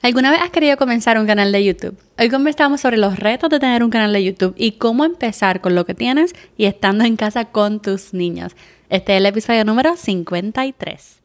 ¿Alguna 0.00 0.30
vez 0.30 0.40
has 0.40 0.50
querido 0.50 0.76
comenzar 0.76 1.18
un 1.18 1.26
canal 1.26 1.50
de 1.50 1.64
YouTube? 1.64 1.98
Hoy 2.16 2.28
conversamos 2.28 2.80
sobre 2.80 2.98
los 2.98 3.18
retos 3.18 3.50
de 3.50 3.58
tener 3.58 3.82
un 3.82 3.90
canal 3.90 4.12
de 4.12 4.22
YouTube 4.22 4.54
y 4.56 4.72
cómo 4.72 5.04
empezar 5.04 5.60
con 5.60 5.74
lo 5.74 5.84
que 5.86 5.94
tienes 5.94 6.36
y 6.56 6.66
estando 6.66 7.04
en 7.04 7.16
casa 7.16 7.46
con 7.46 7.82
tus 7.82 8.14
niños. 8.14 8.54
Este 8.90 9.14
es 9.14 9.18
el 9.18 9.26
episodio 9.26 9.64
número 9.64 9.96
53. 9.96 11.20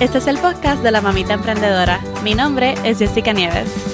Este 0.00 0.18
es 0.18 0.26
el 0.26 0.38
podcast 0.38 0.82
de 0.82 0.90
la 0.90 1.00
mamita 1.00 1.34
emprendedora. 1.34 2.00
Mi 2.24 2.34
nombre 2.34 2.74
es 2.82 2.98
Jessica 2.98 3.32
Nieves. 3.32 3.89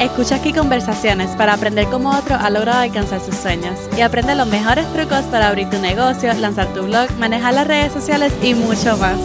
Escucha 0.00 0.36
aquí 0.36 0.52
conversaciones 0.52 1.30
para 1.36 1.54
aprender 1.54 1.86
cómo 1.86 2.10
otro 2.10 2.36
ha 2.36 2.50
logrado 2.50 2.80
alcanzar 2.80 3.18
sus 3.18 3.34
sueños 3.34 3.80
y 3.96 4.02
aprende 4.02 4.34
los 4.34 4.46
mejores 4.46 4.84
trucos 4.92 5.22
para 5.30 5.48
abrir 5.48 5.70
tu 5.70 5.78
negocio, 5.78 6.34
lanzar 6.34 6.66
tu 6.74 6.82
blog, 6.82 7.10
manejar 7.18 7.54
las 7.54 7.66
redes 7.66 7.94
sociales 7.94 8.30
y 8.42 8.52
mucho 8.52 8.98
más. 8.98 9.18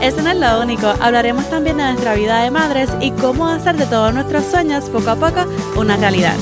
Eso 0.00 0.22
no 0.22 0.30
es 0.30 0.36
lo 0.36 0.62
único, 0.62 0.86
hablaremos 1.00 1.50
también 1.50 1.76
de 1.78 1.82
nuestra 1.82 2.14
vida 2.14 2.44
de 2.44 2.52
madres 2.52 2.88
y 3.00 3.10
cómo 3.10 3.48
hacer 3.48 3.76
de 3.76 3.86
todos 3.86 4.14
nuestros 4.14 4.44
sueños 4.44 4.84
poco 4.90 5.10
a 5.10 5.16
poco 5.16 5.44
una 5.76 5.96
realidad. 5.96 6.36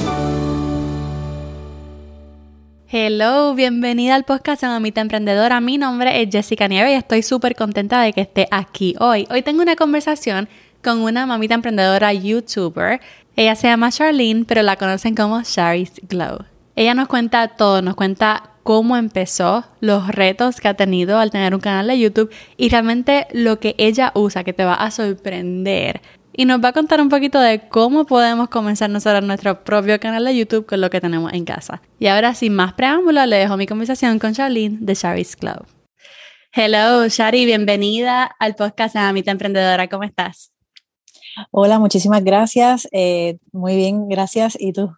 Hello, 2.86 3.54
bienvenida 3.54 4.14
al 4.14 4.24
podcast 4.24 4.60
de 4.60 4.68
Mamita 4.68 5.00
Emprendedora. 5.00 5.58
Mi 5.62 5.78
nombre 5.78 6.20
es 6.20 6.28
Jessica 6.30 6.68
Nieve 6.68 6.92
y 6.92 6.96
estoy 6.96 7.22
súper 7.22 7.56
contenta 7.56 8.02
de 8.02 8.12
que 8.12 8.20
esté 8.20 8.46
aquí 8.50 8.94
hoy. 8.98 9.26
Hoy 9.30 9.40
tengo 9.40 9.62
una 9.62 9.76
conversación 9.76 10.50
con 10.82 11.00
una 11.00 11.26
mamita 11.26 11.54
emprendedora 11.54 12.12
youtuber 12.12 13.00
ella 13.36 13.54
se 13.54 13.68
llama 13.68 13.90
Charlene, 13.90 14.44
pero 14.44 14.62
la 14.62 14.76
conocen 14.76 15.14
como 15.14 15.42
Shari's 15.42 15.92
Glow. 16.08 16.44
Ella 16.76 16.94
nos 16.94 17.08
cuenta 17.08 17.48
todo, 17.48 17.82
nos 17.82 17.94
cuenta 17.94 18.50
cómo 18.62 18.96
empezó, 18.96 19.64
los 19.80 20.08
retos 20.08 20.60
que 20.60 20.68
ha 20.68 20.74
tenido 20.74 21.18
al 21.18 21.30
tener 21.30 21.54
un 21.54 21.60
canal 21.60 21.86
de 21.88 21.98
YouTube 21.98 22.30
y 22.56 22.68
realmente 22.68 23.26
lo 23.32 23.58
que 23.58 23.74
ella 23.78 24.12
usa 24.14 24.44
que 24.44 24.52
te 24.52 24.64
va 24.64 24.74
a 24.74 24.90
sorprender. 24.90 26.00
Y 26.32 26.44
nos 26.44 26.62
va 26.62 26.68
a 26.68 26.72
contar 26.72 27.00
un 27.00 27.08
poquito 27.08 27.40
de 27.40 27.68
cómo 27.68 28.06
podemos 28.06 28.48
comenzar 28.48 28.88
nosotros 28.88 29.24
nuestro 29.24 29.64
propio 29.64 29.98
canal 29.98 30.24
de 30.24 30.36
YouTube 30.36 30.66
con 30.66 30.80
lo 30.80 30.88
que 30.88 31.00
tenemos 31.00 31.32
en 31.32 31.44
casa. 31.44 31.82
Y 31.98 32.06
ahora, 32.06 32.34
sin 32.34 32.54
más 32.54 32.74
preámbulos, 32.74 33.26
le 33.26 33.36
dejo 33.36 33.56
mi 33.56 33.66
conversación 33.66 34.18
con 34.18 34.32
Charlene 34.32 34.78
de 34.80 34.94
Shari's 34.94 35.36
Glow. 35.36 35.66
Hello, 36.52 37.06
Shari, 37.08 37.44
bienvenida 37.44 38.24
al 38.38 38.54
podcast 38.54 38.96
Amita 38.96 39.30
Emprendedora. 39.30 39.88
¿Cómo 39.88 40.04
estás? 40.04 40.52
Hola, 41.50 41.78
muchísimas 41.78 42.24
gracias. 42.24 42.88
Eh, 42.92 43.38
muy 43.52 43.76
bien, 43.76 44.08
gracias. 44.08 44.56
¿Y 44.58 44.72
tú? 44.72 44.92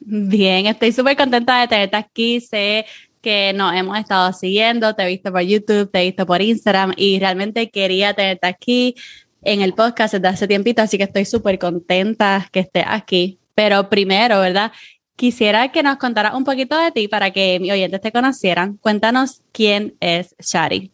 Bien, 0.00 0.66
estoy 0.66 0.92
súper 0.92 1.16
contenta 1.16 1.60
de 1.60 1.68
tenerte 1.68 1.96
aquí. 1.96 2.40
Sé 2.40 2.86
que 3.20 3.52
nos 3.52 3.74
hemos 3.74 3.98
estado 3.98 4.32
siguiendo, 4.32 4.94
te 4.94 5.02
he 5.02 5.06
visto 5.06 5.32
por 5.32 5.42
YouTube, 5.42 5.90
te 5.90 6.00
he 6.00 6.04
visto 6.06 6.26
por 6.26 6.40
Instagram 6.40 6.92
y 6.96 7.18
realmente 7.18 7.70
quería 7.70 8.14
tenerte 8.14 8.46
aquí 8.46 8.94
en 9.42 9.60
el 9.60 9.74
podcast 9.74 10.14
desde 10.14 10.28
hace 10.28 10.48
tiempito, 10.48 10.82
así 10.82 10.98
que 10.98 11.04
estoy 11.04 11.24
súper 11.24 11.58
contenta 11.58 12.48
que 12.52 12.60
estés 12.60 12.84
aquí. 12.86 13.38
Pero 13.54 13.88
primero, 13.88 14.40
¿verdad? 14.40 14.72
Quisiera 15.16 15.72
que 15.72 15.82
nos 15.82 15.96
contaras 15.96 16.34
un 16.34 16.44
poquito 16.44 16.78
de 16.78 16.92
ti 16.92 17.08
para 17.08 17.32
que 17.32 17.58
mis 17.60 17.72
oyentes 17.72 18.00
te 18.00 18.12
conocieran. 18.12 18.76
Cuéntanos 18.76 19.42
quién 19.52 19.96
es 20.00 20.34
Shari. 20.38 20.92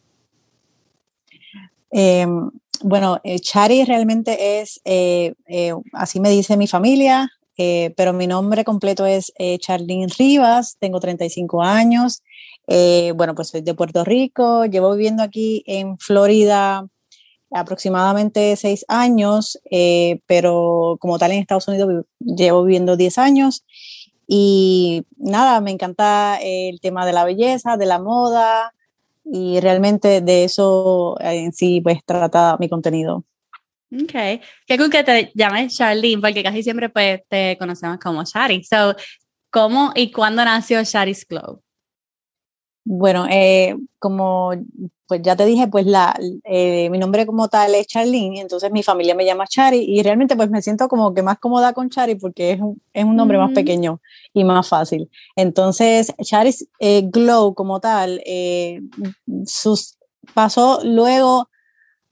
Em, 1.91 2.49
bueno, 2.83 3.19
eh, 3.23 3.39
Chari 3.39 3.85
realmente 3.85 4.59
es, 4.59 4.81
eh, 4.85 5.33
eh, 5.47 5.73
así 5.93 6.19
me 6.19 6.29
dice 6.29 6.57
mi 6.57 6.67
familia, 6.67 7.29
pero 7.57 8.11
mi 8.11 8.27
nombre 8.27 8.65
completo 8.65 9.05
es 9.05 9.31
Charlene 9.59 10.07
Rivas, 10.19 10.75
tengo 10.77 10.99
35 10.99 11.63
años, 11.63 12.21
bueno, 12.67 13.33
pues 13.33 13.47
soy 13.47 13.61
de 13.61 13.73
Puerto 13.73 14.03
Rico, 14.03 14.65
llevo 14.65 14.91
viviendo 14.91 15.23
aquí 15.23 15.63
en 15.65 15.97
Florida 15.97 16.85
aproximadamente 17.51 18.57
seis 18.57 18.83
años, 18.89 19.57
pero 20.27 20.97
como 20.99 21.17
tal 21.17 21.31
en 21.31 21.39
Estados 21.39 21.69
Unidos 21.69 22.03
llevo 22.19 22.65
viviendo 22.65 22.97
10 22.97 23.17
años. 23.19 23.63
Y 24.27 25.05
nada, 25.15 25.61
me 25.61 25.71
encanta 25.71 26.37
el 26.41 26.81
tema 26.81 27.05
de 27.05 27.13
la 27.13 27.23
belleza, 27.23 27.77
de 27.77 27.85
la 27.85 27.99
moda, 27.99 28.74
y 29.25 29.59
realmente 29.59 30.21
de 30.21 30.43
eso 30.43 31.17
en 31.19 31.51
sí 31.53 31.81
pues 31.81 31.99
trata 32.05 32.57
mi 32.59 32.69
contenido. 32.69 33.25
Ok, 33.91 34.41
qué 34.65 34.77
cool 34.77 34.89
que 34.89 35.03
te 35.03 35.31
llames 35.35 35.75
Charlene, 35.75 36.21
porque 36.21 36.43
casi 36.43 36.63
siempre 36.63 36.89
pues 36.89 37.21
te 37.27 37.57
conocemos 37.57 37.97
como 37.99 38.23
Shari. 38.23 38.63
So, 38.63 38.95
¿cómo 39.49 39.91
y 39.95 40.11
cuándo 40.11 40.43
nació 40.43 40.83
Shari's 40.83 41.25
Glow? 41.27 41.61
Bueno, 42.83 43.25
eh, 43.29 43.75
como 43.99 44.51
pues 45.07 45.21
ya 45.23 45.35
te 45.35 45.45
dije, 45.45 45.67
pues 45.67 45.85
la, 45.85 46.17
eh, 46.43 46.89
mi 46.89 46.97
nombre 46.97 47.25
como 47.25 47.47
tal 47.47 47.75
es 47.75 47.87
Charlene, 47.87 48.41
entonces 48.41 48.71
mi 48.71 48.83
familia 48.83 49.15
me 49.15 49.25
llama 49.25 49.45
Chari 49.47 49.85
y 49.87 50.01
realmente 50.03 50.35
pues 50.35 50.49
me 50.49 50.61
siento 50.61 50.87
como 50.87 51.13
que 51.13 51.21
más 51.21 51.37
cómoda 51.39 51.73
con 51.73 51.89
Chari 51.89 52.15
porque 52.15 52.51
es 52.51 52.59
un, 52.59 52.81
es 52.93 53.05
un 53.05 53.15
nombre 53.15 53.37
más 53.37 53.51
pequeño 53.51 54.01
y 54.33 54.43
más 54.43 54.67
fácil. 54.67 55.09
Entonces, 55.35 56.13
Chari's 56.21 56.67
eh, 56.79 57.03
Glow 57.05 57.53
como 57.53 57.79
tal, 57.79 58.21
sus, 59.45 59.97
pasó 60.33 60.79
luego, 60.83 61.49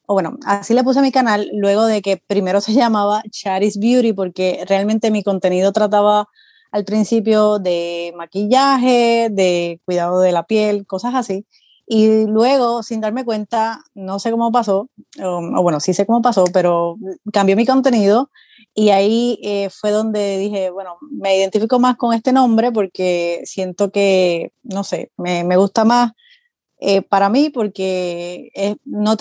o 0.05 0.13
bueno, 0.13 0.37
así 0.45 0.73
le 0.73 0.83
puse 0.83 0.99
a 0.99 1.01
mi 1.03 1.11
canal, 1.11 1.49
luego 1.53 1.85
de 1.85 2.01
que 2.01 2.17
primero 2.17 2.61
se 2.61 2.73
llamaba 2.73 3.23
Chari's 3.31 3.79
Beauty 3.79 4.13
porque 4.13 4.63
realmente 4.67 5.11
mi 5.11 5.23
contenido 5.23 5.71
trataba 5.71 6.27
al 6.73 6.85
principio 6.85 7.59
de 7.59 8.13
maquillaje, 8.17 9.29
de 9.31 9.79
cuidado 9.85 10.19
de 10.21 10.31
la 10.31 10.43
piel, 10.43 10.87
cosas 10.87 11.13
así. 11.13 11.45
Y 11.85 12.25
luego, 12.27 12.81
sin 12.81 13.01
darme 13.01 13.25
cuenta, 13.25 13.81
no 13.93 14.19
sé 14.19 14.31
cómo 14.31 14.51
pasó, 14.51 14.89
o, 15.21 15.61
bueno, 15.61 15.79
sí 15.79 15.93
sé 15.93 16.05
cómo 16.05 16.21
pasó, 16.21 16.45
pero 16.53 16.97
cambió 17.33 17.55
mi 17.55 17.65
contenido 17.65 18.29
y 18.73 18.89
ahí 18.89 19.39
eh, 19.43 19.69
fue 19.69 19.91
donde 19.91 20.37
dije, 20.37 20.69
bueno, 20.69 20.97
me 21.11 21.37
identifico 21.37 21.79
más 21.79 21.97
con 21.97 22.13
este 22.13 22.31
nombre 22.31 22.71
porque 22.71 23.41
siento 23.43 23.91
que, 23.91 24.51
no 24.63 24.83
sé, 24.83 25.11
me, 25.17 25.43
me 25.43 25.57
gusta 25.57 25.83
más 25.83 26.13
eh, 26.79 27.01
para 27.01 27.29
mí 27.29 27.49
porque 27.49 28.49
es, 28.53 28.75
no, 28.83 29.15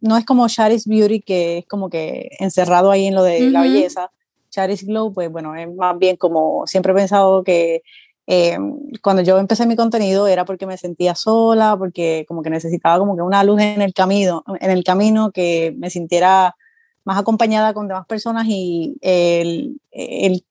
no 0.00 0.16
es 0.16 0.24
como 0.24 0.48
Shari's 0.48 0.86
Beauty, 0.86 1.20
que 1.20 1.58
es 1.58 1.66
como 1.66 1.88
que 1.88 2.30
encerrado 2.40 2.90
ahí 2.90 3.06
en 3.06 3.14
lo 3.14 3.22
de 3.22 3.50
la 3.50 3.62
belleza, 3.62 4.10
Charis 4.50 4.84
Glow, 4.84 5.14
pues 5.14 5.30
bueno, 5.30 5.54
es 5.54 5.72
más 5.72 5.96
bien 5.98 6.16
como 6.16 6.66
siempre 6.66 6.92
he 6.92 6.96
pensado 6.96 7.44
que 7.44 7.82
eh, 8.32 8.56
cuando 9.02 9.22
yo 9.22 9.38
empecé 9.40 9.66
mi 9.66 9.74
contenido 9.74 10.28
era 10.28 10.44
porque 10.44 10.64
me 10.64 10.78
sentía 10.78 11.16
sola, 11.16 11.76
porque 11.76 12.24
como 12.28 12.42
que 12.42 12.50
necesitaba 12.50 12.96
como 13.00 13.16
que 13.16 13.22
una 13.22 13.42
luz 13.42 13.60
en 13.60 13.82
el 13.82 13.92
camino, 13.92 14.44
en 14.60 14.70
el 14.70 14.84
camino 14.84 15.32
que 15.32 15.74
me 15.76 15.90
sintiera 15.90 16.54
más 17.02 17.18
acompañada 17.18 17.74
con 17.74 17.88
demás 17.88 18.06
personas 18.06 18.46
y 18.46 18.96
el, 19.00 19.80
el, 19.90 20.44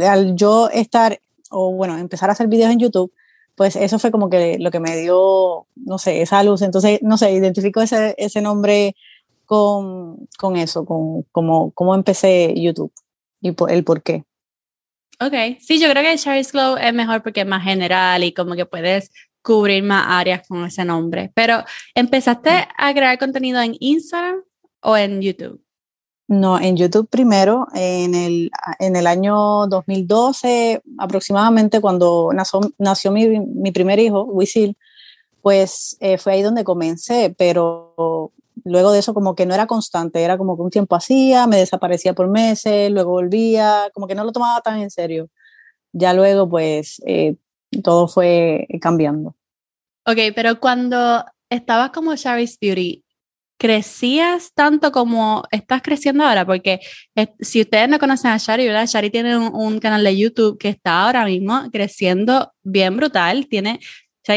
al 0.00 0.34
yo 0.34 0.70
estar 0.70 1.20
o 1.50 1.72
bueno, 1.72 1.98
empezar 1.98 2.30
a 2.30 2.32
hacer 2.32 2.48
videos 2.48 2.70
en 2.70 2.78
YouTube, 2.78 3.12
pues 3.54 3.76
eso 3.76 3.98
fue 3.98 4.10
como 4.10 4.30
que 4.30 4.58
lo 4.58 4.70
que 4.70 4.80
me 4.80 4.96
dio, 4.96 5.66
no 5.74 5.98
sé, 5.98 6.22
esa 6.22 6.42
luz. 6.42 6.62
Entonces, 6.62 7.00
no 7.02 7.18
sé, 7.18 7.32
identifico 7.32 7.82
ese, 7.82 8.14
ese 8.16 8.40
nombre 8.40 8.96
con, 9.44 10.26
con 10.38 10.56
eso, 10.56 10.86
con 10.86 11.24
como, 11.32 11.70
como 11.72 11.94
empecé 11.94 12.54
YouTube 12.56 12.92
y 13.42 13.54
el 13.68 13.84
por 13.84 14.02
qué. 14.02 14.24
Ok, 15.20 15.58
sí, 15.60 15.80
yo 15.80 15.90
creo 15.90 16.02
que 16.02 16.16
Shari's 16.16 16.52
Glow 16.52 16.76
es 16.76 16.92
mejor 16.92 17.22
porque 17.22 17.40
es 17.40 17.46
más 17.46 17.64
general 17.64 18.22
y 18.22 18.32
como 18.32 18.54
que 18.54 18.66
puedes 18.66 19.10
cubrir 19.40 19.82
más 19.82 20.04
áreas 20.08 20.46
con 20.46 20.64
ese 20.64 20.84
nombre. 20.84 21.30
Pero, 21.34 21.64
¿empezaste 21.94 22.50
mm. 22.50 22.64
a 22.76 22.92
crear 22.92 23.18
contenido 23.18 23.60
en 23.62 23.76
Instagram 23.80 24.42
o 24.80 24.96
en 24.96 25.22
YouTube? 25.22 25.62
No, 26.28 26.58
en 26.58 26.76
YouTube 26.76 27.08
primero, 27.08 27.68
en 27.72 28.14
el, 28.14 28.50
en 28.80 28.96
el 28.96 29.06
año 29.06 29.68
2012 29.68 30.82
aproximadamente, 30.98 31.80
cuando 31.80 32.30
nació, 32.34 32.60
nació 32.78 33.12
mi, 33.12 33.38
mi, 33.38 33.70
primer 33.70 34.00
hijo, 34.00 34.24
Wisil, 34.24 34.76
pues 35.40 35.96
eh, 36.00 36.18
fue 36.18 36.32
ahí 36.32 36.42
donde 36.42 36.64
comencé, 36.64 37.32
pero 37.38 38.32
luego 38.66 38.90
de 38.90 38.98
eso 38.98 39.14
como 39.14 39.34
que 39.34 39.46
no 39.46 39.54
era 39.54 39.66
constante, 39.66 40.22
era 40.22 40.36
como 40.36 40.56
que 40.56 40.62
un 40.62 40.70
tiempo 40.70 40.96
hacía, 40.96 41.46
me 41.46 41.56
desaparecía 41.56 42.14
por 42.14 42.28
meses, 42.28 42.90
luego 42.90 43.12
volvía, 43.12 43.90
como 43.94 44.08
que 44.08 44.14
no 44.14 44.24
lo 44.24 44.32
tomaba 44.32 44.60
tan 44.60 44.80
en 44.80 44.90
serio. 44.90 45.30
Ya 45.92 46.12
luego 46.12 46.48
pues 46.48 47.00
eh, 47.06 47.36
todo 47.84 48.08
fue 48.08 48.66
cambiando. 48.80 49.36
Ok, 50.04 50.18
pero 50.34 50.58
cuando 50.58 51.24
estabas 51.48 51.90
como 51.90 52.16
Shari's 52.16 52.58
Beauty, 52.60 53.04
¿crecías 53.56 54.52
tanto 54.52 54.90
como 54.90 55.44
estás 55.52 55.80
creciendo 55.80 56.24
ahora? 56.24 56.44
Porque 56.44 56.80
eh, 57.14 57.28
si 57.38 57.60
ustedes 57.60 57.88
no 57.88 58.00
conocen 58.00 58.32
a 58.32 58.38
Shari, 58.38 58.66
¿verdad? 58.66 58.86
Shari 58.86 59.10
tiene 59.10 59.38
un, 59.38 59.54
un, 59.54 59.78
canal 59.78 60.02
de 60.02 60.16
YouTube 60.16 60.58
que 60.58 60.68
está 60.68 61.04
ahora 61.04 61.24
mismo 61.24 61.70
creciendo 61.70 62.52
bien 62.64 62.96
brutal, 62.96 63.46
tiene 63.48 63.78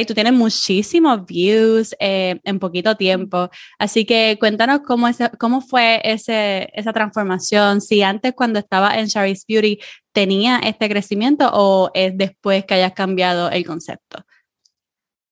tú 0.06 0.14
tienes 0.14 0.34
muchísimos 0.34 1.26
views 1.26 1.96
eh, 2.00 2.40
en 2.44 2.60
poquito 2.60 2.96
tiempo. 2.96 3.50
Así 3.80 4.06
que 4.06 4.38
cuéntanos 4.40 4.82
cómo, 4.86 5.62
fue 5.62 6.02
esa 6.04 6.94
transformación. 6.94 7.82
Si 7.82 8.04
antes 8.04 8.34
cuando 8.36 8.60
estaba 8.60 9.00
en 9.00 9.08
Shari's 9.08 9.46
Beauty 9.48 9.80
tenía 10.12 10.60
este 10.60 10.90
crecimiento 10.90 11.50
o 11.54 11.90
es 11.94 12.16
después 12.18 12.66
que 12.66 12.76
hayas 12.76 12.94
cambiado 12.94 13.50
el 13.50 13.66
concepto. 13.66 14.24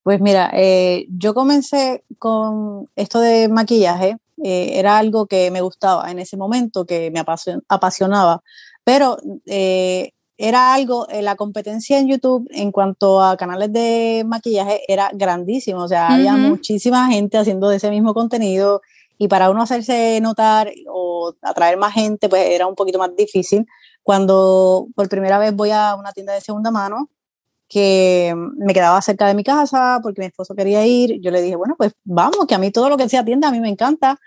Pues 0.02 0.20
mira, 0.20 0.50
eh, 0.54 1.06
yo 1.10 1.34
comencé 1.34 2.02
con 2.18 2.86
esto 2.96 3.20
de 3.20 3.48
maquillaje, 3.48 4.16
eh, 4.42 4.70
era 4.74 4.98
algo 4.98 5.26
que 5.26 5.50
me 5.50 5.60
gustaba 5.60 6.10
en 6.10 6.18
ese 6.18 6.36
momento, 6.36 6.86
que 6.86 7.10
me 7.10 7.20
apasionaba, 7.68 8.42
pero 8.84 9.18
era 10.38 10.72
algo, 10.72 11.06
la 11.20 11.34
competencia 11.34 11.98
en 11.98 12.06
YouTube 12.06 12.48
en 12.52 12.70
cuanto 12.70 13.20
a 13.20 13.36
canales 13.36 13.72
de 13.72 14.24
maquillaje 14.24 14.82
era 14.86 15.10
grandísimo, 15.12 15.82
o 15.82 15.88
sea, 15.88 16.06
había 16.06 16.36
muchísima 16.36 17.08
gente 17.08 17.36
haciendo 17.36 17.68
de 17.68 17.76
ese 17.76 17.90
mismo 17.90 18.14
contenido 18.14 18.80
y 19.18 19.26
para 19.26 19.50
uno 19.50 19.62
hacerse 19.62 20.20
notar 20.20 20.72
o 20.88 21.34
atraer 21.42 21.76
más 21.76 21.92
gente, 21.92 22.28
pues 22.28 22.50
era 22.50 22.68
un 22.68 22.76
poquito 22.76 23.00
más 23.00 23.14
difícil. 23.16 23.66
Cuando 24.04 24.86
por 24.94 25.08
primera 25.08 25.38
vez 25.38 25.54
voy 25.54 25.72
a 25.72 25.96
una 25.96 26.12
tienda 26.12 26.32
de 26.32 26.40
segunda 26.40 26.70
mano, 26.70 27.10
que 27.68 28.34
me 28.56 28.72
quedaba 28.72 29.02
cerca 29.02 29.26
de 29.26 29.34
mi 29.34 29.44
casa 29.44 30.00
porque 30.02 30.22
mi 30.22 30.26
esposo 30.26 30.54
quería 30.54 30.86
ir, 30.86 31.20
yo 31.20 31.30
le 31.30 31.42
dije, 31.42 31.56
bueno, 31.56 31.74
pues 31.76 31.92
vamos, 32.04 32.46
que 32.46 32.54
a 32.54 32.58
mí 32.58 32.70
todo 32.70 32.88
lo 32.88 32.96
que 32.96 33.08
sea 33.08 33.24
tienda 33.24 33.48
a 33.48 33.50
mí 33.50 33.60
me 33.60 33.68
encanta. 33.68 34.18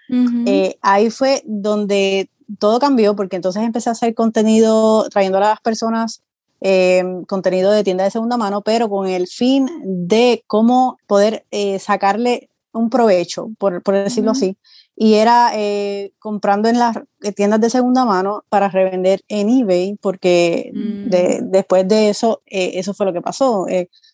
Eh, 0.46 0.78
ahí 0.82 1.10
fue 1.10 1.42
donde 1.46 2.30
todo 2.60 2.80
cambió 2.80 3.16
porque 3.16 3.36
entonces 3.36 3.64
empecé 3.64 3.90
a 3.90 3.94
hacer 3.94 4.14
contenido 4.14 5.08
trayendo 5.10 5.38
a 5.38 5.42
las 5.42 5.62
personas 5.62 6.22
eh, 6.62 7.04
contenido 7.28 7.72
de 7.72 7.84
tienda 7.84 8.04
de 8.04 8.12
segunda 8.12 8.38
mano, 8.38 8.62
pero 8.62 8.88
con 8.88 9.08
el 9.08 9.28
fin 9.28 9.68
de 9.84 10.44
cómo 10.48 10.98
poder 11.08 11.44
eh, 11.52 11.80
sacarle 11.80 12.50
un 12.72 12.90
provecho, 12.90 13.50
por, 13.58 13.82
por 13.82 13.96
decirlo 13.96 14.32
así, 14.32 14.56
y 14.96 15.16
era 15.16 15.52
eh, 15.56 16.14
comprando 16.20 16.70
en 16.70 16.78
las 16.78 17.00
tiendas 17.36 17.60
de 17.60 17.70
segunda 17.70 18.06
mano 18.06 18.44
para 18.48 18.70
revender 18.70 19.22
en 19.28 19.50
eBay, 19.50 19.98
porque 20.00 20.72
mm. 20.74 21.50
después 21.50 21.88
de 21.88 22.10
eso, 22.10 22.44
eh, 22.46 22.74
eso 22.76 22.94
fue 22.94 23.08
lo 23.08 23.14
que 23.14 23.22
pasó. 23.22 23.66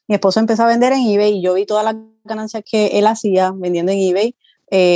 Mi 0.07 0.15
esposo 0.15 0.39
empezó 0.39 0.63
a 0.63 0.67
vender 0.67 0.93
en 0.93 1.05
eBay 1.05 1.37
y 1.37 1.41
yo 1.41 1.53
vi 1.53 1.65
todas 1.65 1.83
las 1.83 1.95
ganancias 2.23 2.63
que 2.65 2.87
él 2.97 3.05
hacía 3.05 3.51
vendiendo 3.53 3.91
en 3.91 3.99
eBay, 3.99 4.35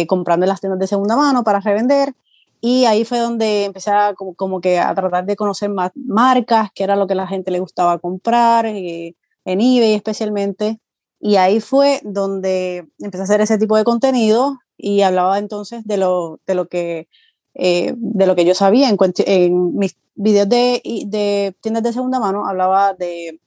comprando 0.08 0.46
en 0.46 0.50
las 0.50 0.62
tiendas 0.62 0.80
de 0.80 0.88
segunda 0.88 1.18
mano 1.18 1.44
para 1.44 1.60
revender. 1.60 2.14
Y 2.62 2.86
ahí 2.86 3.06
fue 3.06 3.18
donde 3.20 3.66
empecé 3.66 3.90
a, 3.90 4.14
como, 4.14 4.62
que 4.62 4.80
a 4.80 4.94
tratar 4.94 5.26
de 5.26 5.36
conocer 5.36 5.70
más 5.72 5.92
marcas, 5.96 6.70
que 6.74 6.84
era 6.84 6.96
lo 6.96 7.08
que 7.08 7.16
la 7.16 7.28
gente 7.28 7.50
le 7.50 7.60
gustaba 7.60 7.98
comprar, 7.98 8.68
en 8.68 9.16
eBay 9.46 9.94
especialmente. 9.94 10.80
Y 11.20 11.38
ahí 11.38 11.60
fue 11.60 12.02
donde 12.04 12.88
empecé 13.00 13.22
a 13.22 13.24
hacer 13.24 13.42
ese 13.42 13.58
tipo 13.58 13.78
de 13.78 13.84
contenido 13.84 14.60
y 14.78 15.02
hablaba 15.02 15.40
entonces 15.40 15.84
de 15.86 15.98
lo, 15.98 16.40
de 16.46 16.56
lo, 16.56 16.68
que, 16.68 17.08
eh, 17.56 17.94
de 17.98 18.26
lo 18.28 18.36
que 18.36 18.46
yo 18.46 18.54
sabía. 18.56 18.90
En, 18.90 18.98
en 19.26 19.78
mis 19.78 19.98
videos 20.16 20.50
de, 20.50 20.82
de, 21.08 21.56
tiendas 21.62 21.84
de 21.84 21.94
segunda 21.94 22.20
mano 22.20 22.48
hablaba 22.48 22.94
de 22.94 23.40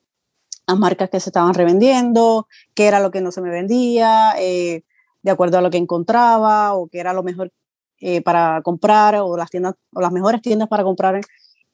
las 0.66 0.78
marcas 0.78 1.10
que 1.10 1.20
se 1.20 1.30
estaban 1.30 1.54
revendiendo, 1.54 2.48
qué 2.74 2.86
era 2.86 3.00
lo 3.00 3.10
que 3.10 3.20
no 3.20 3.30
se 3.30 3.42
me 3.42 3.50
vendía, 3.50 4.34
eh, 4.38 4.82
de 5.22 5.30
acuerdo 5.30 5.58
a 5.58 5.62
lo 5.62 5.70
que 5.70 5.78
encontraba 5.78 6.74
o 6.74 6.88
qué 6.88 7.00
era 7.00 7.12
lo 7.12 7.22
mejor 7.22 7.52
eh, 8.00 8.22
para 8.22 8.60
comprar 8.62 9.16
o 9.16 9.36
las 9.36 9.50
tiendas 9.50 9.74
o 9.94 10.00
las 10.00 10.12
mejores 10.12 10.42
tiendas 10.42 10.68
para 10.68 10.84
comprar 10.84 11.20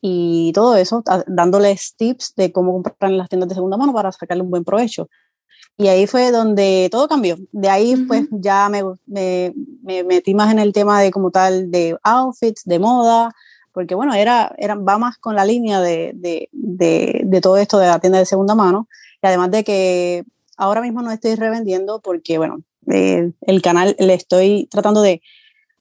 y 0.02 0.52
todo 0.54 0.76
eso, 0.76 1.02
dándoles 1.26 1.94
tips 1.96 2.34
de 2.36 2.52
cómo 2.52 2.72
comprar 2.72 3.10
en 3.10 3.18
las 3.18 3.28
tiendas 3.28 3.48
de 3.50 3.54
segunda 3.54 3.76
mano 3.76 3.92
para 3.92 4.10
sacarle 4.12 4.42
un 4.42 4.50
buen 4.50 4.64
provecho. 4.64 5.08
Y 5.76 5.88
ahí 5.88 6.06
fue 6.06 6.30
donde 6.30 6.88
todo 6.90 7.08
cambió. 7.08 7.36
De 7.52 7.68
ahí 7.68 7.96
pues 7.96 8.26
ya 8.30 8.68
me, 8.68 8.82
me, 9.06 9.54
me, 9.82 10.04
metí 10.04 10.34
más 10.34 10.52
en 10.52 10.58
el 10.58 10.72
tema 10.72 11.00
de 11.00 11.10
como 11.10 11.30
tal 11.30 11.70
de 11.70 11.96
outfits, 12.02 12.64
de 12.64 12.78
moda, 12.78 13.32
porque 13.72 13.94
bueno, 13.94 14.14
era, 14.14 14.54
era, 14.58 14.74
va 14.74 14.98
más 14.98 15.16
con 15.18 15.36
la 15.36 15.44
línea 15.44 15.80
de, 15.80 16.12
de, 16.14 16.48
de, 16.52 17.22
de 17.24 17.40
todo 17.40 17.56
esto 17.56 17.78
de 17.78 17.86
la 17.86 17.98
tienda 17.98 18.18
de 18.18 18.26
segunda 18.26 18.54
mano. 18.54 18.88
Y 19.22 19.26
además 19.26 19.50
de 19.50 19.64
que 19.64 20.24
ahora 20.56 20.82
mismo 20.82 21.02
no 21.02 21.10
estoy 21.10 21.34
revendiendo 21.34 22.00
porque 22.00 22.36
bueno, 22.38 22.62
eh, 22.90 23.32
el 23.42 23.62
canal 23.62 23.96
le 23.98 24.14
estoy 24.14 24.68
tratando 24.70 25.02
de 25.02 25.22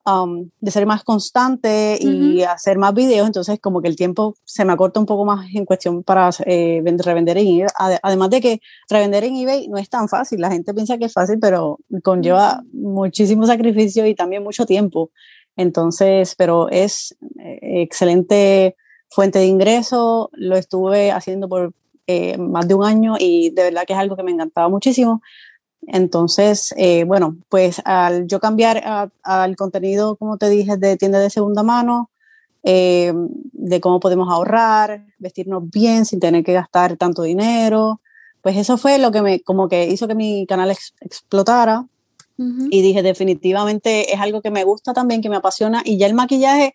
Um, 0.09 0.49
de 0.59 0.71
ser 0.71 0.85
más 0.85 1.03
constante 1.03 1.97
y 1.99 2.41
hacer 2.41 2.77
más 2.77 2.93
videos, 2.93 3.27
entonces 3.27 3.59
como 3.59 3.81
que 3.81 3.87
el 3.89 3.95
tiempo 3.95 4.33
se 4.43 4.65
me 4.65 4.73
acorta 4.73 4.99
un 4.99 5.05
poco 5.05 5.23
más 5.23 5.47
en 5.53 5.65
cuestión 5.65 6.03
para 6.03 6.29
eh, 6.45 6.81
revender 7.03 7.37
en 7.37 7.47
eBay. 7.47 7.67
Además 8.01 8.29
de 8.31 8.41
que 8.41 8.61
revender 8.89 9.25
en 9.25 9.35
eBay 9.35 9.67
no 9.67 9.77
es 9.77 9.89
tan 9.89 10.07
fácil, 10.07 10.41
la 10.41 10.49
gente 10.49 10.73
piensa 10.73 10.97
que 10.97 11.05
es 11.05 11.13
fácil, 11.13 11.37
pero 11.39 11.79
conlleva 12.01 12.63
muchísimo 12.71 13.45
sacrificio 13.45 14.07
y 14.07 14.15
también 14.15 14.41
mucho 14.41 14.65
tiempo. 14.65 15.11
Entonces, 15.55 16.33
pero 16.35 16.69
es 16.69 17.15
eh, 17.39 17.81
excelente 17.81 18.77
fuente 19.09 19.37
de 19.37 19.45
ingreso, 19.45 20.29
lo 20.33 20.55
estuve 20.55 21.11
haciendo 21.11 21.47
por 21.47 21.73
eh, 22.07 22.37
más 22.39 22.67
de 22.67 22.73
un 22.73 22.83
año 22.83 23.15
y 23.19 23.51
de 23.51 23.63
verdad 23.63 23.83
que 23.85 23.93
es 23.93 23.99
algo 23.99 24.15
que 24.15 24.23
me 24.23 24.31
encantaba 24.31 24.69
muchísimo. 24.69 25.21
Entonces, 25.87 26.73
eh, 26.77 27.03
bueno, 27.03 27.37
pues 27.49 27.81
al 27.85 28.27
yo 28.27 28.39
cambiar 28.39 29.11
al 29.23 29.55
contenido, 29.55 30.15
como 30.15 30.37
te 30.37 30.49
dije, 30.49 30.77
de 30.77 30.97
tienda 30.97 31.19
de 31.19 31.29
segunda 31.29 31.63
mano, 31.63 32.09
eh, 32.63 33.13
de 33.53 33.81
cómo 33.81 33.99
podemos 33.99 34.29
ahorrar, 34.29 35.05
vestirnos 35.17 35.69
bien 35.69 36.05
sin 36.05 36.19
tener 36.19 36.43
que 36.43 36.53
gastar 36.53 36.97
tanto 36.97 37.23
dinero, 37.23 38.01
pues 38.41 38.57
eso 38.57 38.77
fue 38.77 38.97
lo 38.99 39.11
que 39.11 39.21
me, 39.21 39.41
como 39.41 39.67
que 39.67 39.87
hizo 39.87 40.07
que 40.07 40.15
mi 40.15 40.45
canal 40.47 40.71
explotara. 41.01 41.85
Y 42.71 42.81
dije, 42.81 43.03
definitivamente 43.03 44.13
es 44.13 44.21
algo 44.21 44.41
que 44.41 44.49
me 44.49 44.63
gusta 44.63 44.93
también, 44.93 45.21
que 45.21 45.29
me 45.29 45.35
apasiona. 45.35 45.81
Y 45.83 45.97
ya 45.97 46.07
el 46.07 46.13
maquillaje 46.13 46.71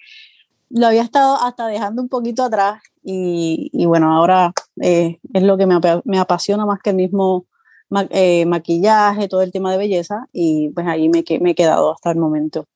lo 0.68 0.88
había 0.88 1.00
estado 1.00 1.36
hasta 1.40 1.66
dejando 1.68 2.02
un 2.02 2.10
poquito 2.10 2.42
atrás. 2.42 2.82
Y, 3.02 3.70
bueno, 3.86 4.14
ahora 4.14 4.52
eh, 4.82 5.20
es 5.32 5.42
lo 5.42 5.56
que 5.56 5.64
me, 5.64 5.80
me 6.04 6.18
apasiona 6.18 6.66
más 6.66 6.80
que 6.82 6.90
el 6.90 6.96
mismo 6.96 7.46
eh, 8.10 8.46
maquillaje, 8.46 9.28
todo 9.28 9.42
el 9.42 9.52
tema 9.52 9.72
de 9.72 9.78
belleza 9.78 10.26
y 10.32 10.70
pues 10.70 10.86
ahí 10.86 11.08
me, 11.08 11.24
me 11.40 11.50
he 11.50 11.54
quedado 11.54 11.92
hasta 11.92 12.10
el 12.10 12.18
momento. 12.18 12.66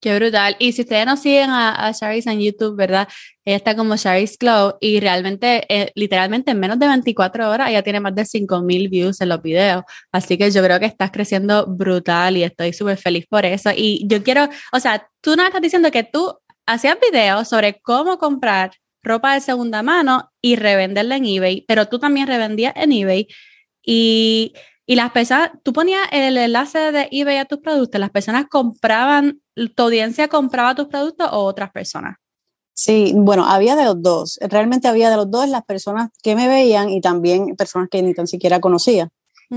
Qué 0.00 0.14
brutal. 0.14 0.54
Y 0.60 0.72
si 0.72 0.82
ustedes 0.82 1.06
no 1.06 1.16
siguen 1.16 1.50
a, 1.50 1.88
a 1.88 1.92
en 2.00 2.40
YouTube, 2.40 2.76
¿verdad? 2.76 3.08
Ella 3.44 3.56
está 3.56 3.74
como 3.74 3.96
Sharice 3.96 4.36
Glow 4.38 4.76
y 4.80 5.00
realmente, 5.00 5.66
eh, 5.68 5.90
literalmente 5.96 6.52
en 6.52 6.60
menos 6.60 6.78
de 6.78 6.86
24 6.86 7.50
horas 7.50 7.70
ella 7.70 7.82
tiene 7.82 7.98
más 7.98 8.14
de 8.14 8.24
5000 8.24 8.88
views 8.88 9.20
en 9.20 9.28
los 9.30 9.42
videos. 9.42 9.82
Así 10.12 10.38
que 10.38 10.52
yo 10.52 10.62
creo 10.62 10.78
que 10.78 10.86
estás 10.86 11.10
creciendo 11.10 11.66
brutal 11.66 12.36
y 12.36 12.44
estoy 12.44 12.72
súper 12.72 12.96
feliz 12.96 13.26
por 13.28 13.44
eso. 13.44 13.70
Y 13.74 14.06
yo 14.06 14.22
quiero, 14.22 14.48
o 14.72 14.78
sea, 14.78 15.08
tú 15.20 15.34
nos 15.34 15.46
estás 15.46 15.62
diciendo 15.62 15.90
que 15.90 16.04
tú 16.04 16.38
hacías 16.64 16.96
videos 17.00 17.48
sobre 17.48 17.80
cómo 17.80 18.18
comprar 18.18 18.70
ropa 19.02 19.34
de 19.34 19.40
segunda 19.40 19.82
mano 19.82 20.30
y 20.40 20.54
revenderla 20.54 21.16
en 21.16 21.24
eBay, 21.24 21.64
pero 21.66 21.88
tú 21.88 21.98
también 21.98 22.28
revendías 22.28 22.74
en 22.76 22.92
eBay 22.92 23.26
y, 23.90 24.52
y 24.84 24.96
las 24.96 25.12
personas, 25.12 25.50
tú 25.62 25.72
ponías 25.72 26.02
el 26.12 26.36
enlace 26.36 26.92
de 26.92 27.08
eBay 27.10 27.38
a 27.38 27.46
tus 27.46 27.60
productos, 27.60 27.98
las 27.98 28.10
personas 28.10 28.44
compraban, 28.50 29.40
tu 29.74 29.82
audiencia 29.82 30.28
compraba 30.28 30.74
tus 30.74 30.88
productos 30.88 31.26
o 31.32 31.38
otras 31.38 31.70
personas. 31.70 32.16
Sí, 32.74 33.14
bueno, 33.16 33.46
había 33.46 33.76
de 33.76 33.86
los 33.86 34.02
dos. 34.02 34.38
Realmente 34.42 34.88
había 34.88 35.08
de 35.08 35.16
los 35.16 35.30
dos 35.30 35.48
las 35.48 35.64
personas 35.64 36.10
que 36.22 36.36
me 36.36 36.48
veían 36.48 36.90
y 36.90 37.00
también 37.00 37.56
personas 37.56 37.88
que 37.90 38.02
ni 38.02 38.12
tan 38.12 38.26
siquiera 38.26 38.60
conocía. 38.60 39.08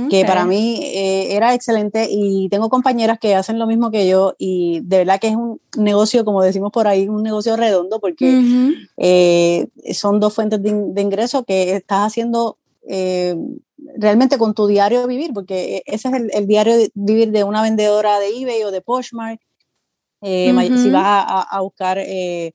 Que 0.09 0.23
para 0.23 0.45
mí 0.45 0.79
eh, 0.81 1.35
era 1.35 1.53
excelente 1.53 2.07
y 2.09 2.47
tengo 2.47 2.69
compañeras 2.69 3.19
que 3.19 3.35
hacen 3.35 3.59
lo 3.59 3.67
mismo 3.67 3.91
que 3.91 4.07
yo 4.07 4.35
y 4.37 4.79
de 4.85 4.99
verdad 4.99 5.19
que 5.19 5.27
es 5.27 5.35
un 5.35 5.59
negocio, 5.77 6.23
como 6.23 6.41
decimos 6.41 6.71
por 6.71 6.87
ahí, 6.87 7.09
un 7.09 7.21
negocio 7.21 7.57
redondo 7.57 7.99
porque 7.99 8.73
eh, 8.95 9.67
son 9.93 10.21
dos 10.21 10.33
fuentes 10.33 10.63
de, 10.63 10.71
de 10.71 11.01
ingreso 11.01 11.43
que 11.43 11.75
estás 11.75 12.07
haciendo 12.07 12.57
eh, 12.87 13.35
realmente 13.97 14.37
con 14.37 14.53
tu 14.53 14.67
diario 14.67 15.07
vivir, 15.07 15.31
porque 15.33 15.83
ese 15.85 16.09
es 16.09 16.13
el, 16.33 16.47
diario 16.47 16.77
de 16.77 16.91
vivir 16.93 17.31
de 17.31 17.43
una 17.43 17.61
vendedora 17.61 18.19
de 18.19 18.29
eBay 18.29 18.63
o 18.63 18.71
de 18.71 18.81
Poshmark. 18.81 19.39
Eh, 20.21 20.53
si 20.77 20.91
vas 20.91 21.25
a, 21.27 21.61
buscar 21.61 21.97
eh, 21.97 22.53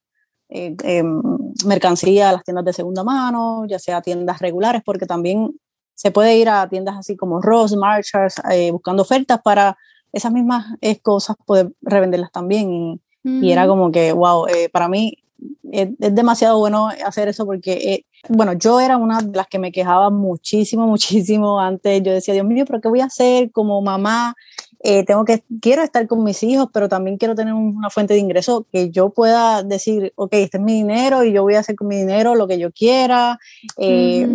em, 0.48 1.20
mercancía 1.64 2.28
a 2.28 2.32
las 2.32 2.44
tiendas 2.44 2.64
de 2.64 2.72
segunda 2.72 3.02
mano, 3.02 3.66
ya 3.66 3.78
sea 3.78 4.02
tiendas 4.02 4.38
regulares, 4.40 4.82
porque 4.84 5.06
también 5.06 5.50
se 5.94 6.10
puede 6.10 6.36
ir 6.36 6.48
a 6.48 6.68
tiendas 6.68 6.96
así 6.96 7.16
como 7.16 7.40
Ross, 7.40 7.74
Marshalls, 7.74 8.36
buscando 8.70 9.02
ofertas 9.02 9.40
para 9.42 9.76
esas 10.12 10.32
mismas 10.32 10.66
cosas, 11.02 11.36
poder 11.44 11.72
revenderlas 11.80 12.30
también. 12.30 12.70
Y, 12.70 13.00
y 13.24 13.50
era 13.50 13.66
como 13.66 13.90
que, 13.90 14.12
wow, 14.12 14.46
para 14.72 14.88
mí 14.88 15.24
es, 15.72 15.88
demasiado 15.98 16.58
bueno 16.58 16.88
hacer 17.04 17.28
eso 17.28 17.44
porque, 17.46 17.72
eh, 17.72 18.06
bueno, 18.28 18.52
yo 18.54 18.80
era 18.80 18.96
una 18.96 19.20
de 19.20 19.36
las 19.36 19.46
que 19.46 19.58
me 19.58 19.72
quejaba 19.72 20.10
muchísimo, 20.10 20.86
muchísimo 20.86 21.60
antes. 21.60 22.02
Yo 22.02 22.12
decía, 22.12 22.34
Dios 22.34 22.46
mío, 22.46 22.64
pero 22.66 22.80
¿qué 22.80 22.88
voy 22.88 23.00
a 23.00 23.06
hacer 23.06 23.50
como 23.50 23.80
mamá? 23.82 24.34
Eh, 24.80 25.04
tengo 25.04 25.24
que, 25.24 25.42
quiero 25.60 25.82
estar 25.82 26.06
con 26.06 26.22
mis 26.22 26.42
hijos, 26.42 26.68
pero 26.72 26.88
también 26.88 27.16
quiero 27.16 27.34
tener 27.34 27.54
una 27.54 27.90
fuente 27.90 28.14
de 28.14 28.20
ingreso 28.20 28.66
que 28.70 28.90
yo 28.90 29.10
pueda 29.10 29.62
decir, 29.62 30.12
ok, 30.16 30.34
este 30.34 30.58
es 30.58 30.62
mi 30.62 30.74
dinero 30.74 31.24
y 31.24 31.32
yo 31.32 31.42
voy 31.42 31.54
a 31.54 31.60
hacer 31.60 31.76
con 31.76 31.88
mi 31.88 31.96
dinero 31.96 32.34
lo 32.34 32.46
que 32.46 32.58
yo 32.58 32.70
quiera 32.70 33.38
eh, 33.78 34.28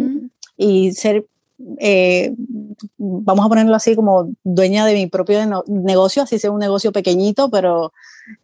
y 0.57 0.91
ser 0.93 1.25
vamos 2.98 3.46
a 3.46 3.50
ponerlo 3.50 3.75
así, 3.75 3.96
como 3.96 4.32
dueña 4.44 4.86
de 4.86 4.94
mi 4.94 5.08
propio 5.08 5.39
negocio, 5.68 6.24
así 6.24 6.39
sea 6.39 6.51
un 6.51 6.60
negocio 6.60 6.91
pequeñito, 6.91 7.50
pero 7.50 7.94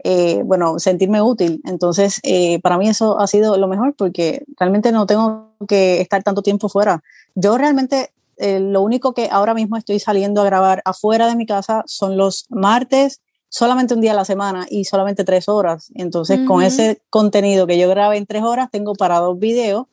eh, 0.04 0.42
bueno, 0.44 0.80
sentirme 0.80 1.22
útil. 1.22 1.62
Entonces, 1.66 2.20
eh, 2.24 2.60
para 2.62 2.78
mí 2.78 2.90
eso 2.90 3.20
ha 3.20 3.28
sido 3.28 3.58
lo 3.58 3.68
mejor 3.68 3.96
porque 3.96 4.44
realmente 4.60 4.92
no 4.92 5.06
tengo 5.06 5.54
que 5.68 6.02
estar 6.02 6.24
tanto 6.24 6.42
tiempo 6.42 6.70
fuera. 6.70 7.04
Yo 7.36 7.58
realmente 7.58 8.12
eh, 8.38 8.60
lo 8.60 8.82
único 8.82 9.14
que 9.14 9.30
ahora 9.32 9.54
mismo 9.54 9.78
estoy 9.78 10.00
saliendo 10.00 10.42
a 10.42 10.46
grabar 10.46 10.82
afuera 10.86 11.28
de 11.28 11.36
mi 11.36 11.46
casa 11.46 11.84
son 11.88 12.18
los 12.18 12.46
martes, 12.50 13.22
solamente 13.50 13.94
un 13.94 14.02
día 14.02 14.12
a 14.12 14.16
la 14.16 14.26
semana 14.26 14.66
y 14.70 14.86
solamente 14.86 15.24
tres 15.24 15.48
horas. 15.48 15.92
Entonces, 15.96 16.40
con 16.48 16.64
ese 16.64 17.02
contenido 17.10 17.66
que 17.66 17.80
yo 17.80 17.90
grabé 17.90 18.18
en 18.18 18.26
tres 18.26 18.44
horas, 18.44 18.70
tengo 18.72 18.94
para 18.94 19.20
dos 19.20 19.40
videos. 19.40 19.88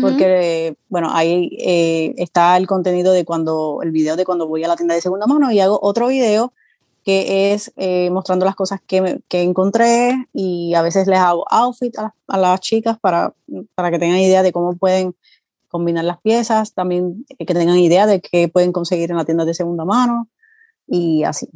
Porque, 0.00 0.76
bueno, 0.88 1.10
ahí 1.12 1.50
eh, 1.60 2.14
está 2.16 2.56
el 2.56 2.66
contenido 2.66 3.12
de 3.12 3.24
cuando, 3.24 3.80
el 3.82 3.90
video 3.90 4.16
de 4.16 4.24
cuando 4.24 4.46
voy 4.46 4.64
a 4.64 4.68
la 4.68 4.76
tienda 4.76 4.94
de 4.94 5.02
segunda 5.02 5.26
mano 5.26 5.52
y 5.52 5.60
hago 5.60 5.78
otro 5.82 6.08
video 6.08 6.52
que 7.04 7.52
es 7.52 7.72
eh, 7.76 8.10
mostrando 8.10 8.44
las 8.44 8.56
cosas 8.56 8.80
que, 8.84 9.20
que, 9.28 9.42
encontré 9.42 10.26
y 10.32 10.74
a 10.74 10.82
veces 10.82 11.06
les 11.06 11.20
hago 11.20 11.44
outfit 11.50 11.94
a, 11.98 12.12
las 12.36 12.60
chicas 12.60 12.98
para, 12.98 13.32
para 13.76 13.92
que 13.92 13.98
tengan 14.00 14.18
idea 14.18 14.42
de 14.42 14.50
cómo 14.50 14.76
pueden 14.76 15.14
combinar 15.68 16.04
las 16.04 16.20
piezas, 16.20 16.72
también 16.72 17.24
que 17.38 17.54
tengan 17.54 17.78
idea 17.78 18.06
de 18.06 18.20
qué 18.20 18.48
pueden 18.48 18.72
conseguir 18.72 19.10
en 19.10 19.18
la 19.18 19.24
tienda 19.24 19.44
de 19.44 19.54
segunda 19.54 19.84
mano 19.84 20.28
y 20.88 21.22
así. 21.22 21.48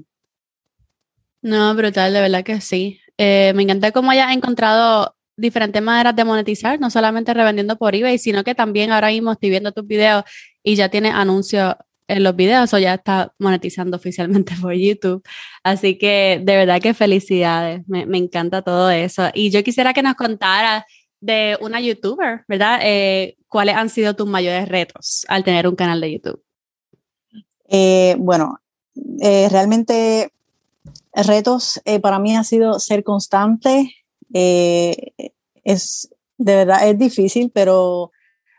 No, 1.42 1.74
brutal, 1.74 2.12
de 2.12 2.20
verdad 2.20 2.44
que 2.44 2.60
sí. 2.60 3.00
Eh, 3.18 3.52
me 3.56 3.62
encanta 3.62 3.92
cómo 3.92 4.10
hayas 4.10 4.32
encontrado 4.32 5.16
diferentes 5.40 5.82
maneras 5.82 6.14
de 6.14 6.24
monetizar, 6.24 6.78
no 6.78 6.90
solamente 6.90 7.32
revendiendo 7.34 7.76
por 7.76 7.94
eBay, 7.94 8.18
sino 8.18 8.44
que 8.44 8.54
también 8.54 8.92
ahora 8.92 9.08
mismo 9.08 9.32
estoy 9.32 9.50
viendo 9.50 9.72
tus 9.72 9.86
videos 9.86 10.24
y 10.62 10.74
ya 10.74 10.88
tienes 10.88 11.14
anuncios 11.14 11.74
en 12.10 12.24
los 12.24 12.34
videos 12.34 12.74
o 12.74 12.78
ya 12.78 12.94
está 12.94 13.32
monetizando 13.38 13.96
oficialmente 13.96 14.54
por 14.60 14.74
YouTube. 14.74 15.22
Así 15.62 15.96
que 15.96 16.40
de 16.42 16.56
verdad 16.56 16.80
que 16.80 16.92
felicidades, 16.92 17.82
me, 17.86 18.04
encanta 18.18 18.62
todo 18.62 18.90
eso. 18.90 19.30
Y 19.32 19.50
yo 19.50 19.62
quisiera 19.62 19.94
que 19.94 20.02
nos 20.02 20.14
contaras 20.14 20.84
de 21.20 21.56
una 21.60 21.80
youtuber, 21.80 22.44
¿verdad? 22.48 22.80
Eh, 22.82 23.36
¿Cuáles 23.46 23.76
han 23.76 23.90
sido 23.90 24.14
tus 24.14 24.28
mayores 24.28 24.68
retos 24.68 25.24
al 25.28 25.44
tener 25.44 25.68
un 25.68 25.76
canal 25.76 26.00
de 26.00 26.12
YouTube? 26.12 26.42
Eh, 27.68 28.16
bueno, 28.18 28.58
eh, 29.20 29.48
realmente 29.50 30.32
retos 31.12 31.80
para 32.02 32.18
mí 32.18 32.36
ha 32.36 32.44
sido 32.44 32.78
ser 32.80 33.04
constante. 33.04 33.99
Es 34.32 36.10
de 36.40 36.56
verdad 36.56 36.88
es 36.88 36.98
difícil, 36.98 37.50
pero 37.52 38.10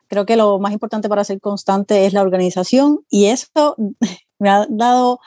creo 0.08 0.26
que 0.26 0.36
lo 0.36 0.60
más 0.60 0.72
importante 0.72 1.10
para 1.10 1.24
ser 1.24 1.42
constante 1.42 2.06
es 2.06 2.14
la 2.14 2.22
organización 2.22 3.00
y 3.10 3.26
eso 3.26 3.76
me 4.40 4.50
ha 4.50 4.68
dado 4.70 5.20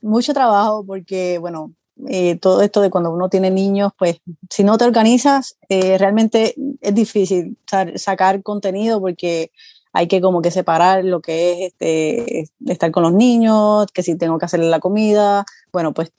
mucho 0.00 0.32
trabajo 0.32 0.84
porque, 0.86 1.38
bueno, 1.38 1.72
eh, 2.06 2.36
todo 2.36 2.62
esto 2.62 2.80
de 2.80 2.90
cuando 2.90 3.10
uno 3.10 3.28
tiene 3.28 3.50
niños, 3.50 3.92
pues 3.98 4.20
si 4.48 4.62
no 4.62 4.78
te 4.78 4.84
organizas, 4.84 5.58
eh, 5.68 5.98
realmente 5.98 6.54
es 6.80 6.94
difícil 6.94 7.58
sacar 7.96 8.42
contenido 8.44 9.00
porque 9.00 9.50
hay 9.92 10.06
que 10.06 10.20
como 10.20 10.40
que 10.40 10.52
separar 10.52 11.04
lo 11.04 11.20
que 11.20 11.52
es 11.52 11.72
este, 11.72 12.44
estar 12.66 12.92
con 12.92 13.02
los 13.02 13.12
niños, 13.12 13.90
que 13.92 14.04
si 14.04 14.16
tengo 14.16 14.38
que 14.38 14.44
hacerle 14.44 14.68
la 14.68 14.78
comida, 14.78 15.44
bueno, 15.72 15.92
pues 15.92 16.12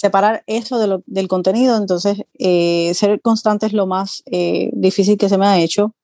separar 0.00 0.42
eso 0.46 1.02
del 1.04 1.28
contenido, 1.28 1.76
entonces 1.76 2.22
eh, 2.38 2.92
ser 2.94 3.20
constante 3.20 3.66
es 3.66 3.74
lo 3.74 3.86
más 3.86 4.22
difícil 4.72 5.18
que 5.18 5.28
se 5.28 5.36
me 5.36 5.46
ha 5.46 5.58
hecho. 5.58 5.94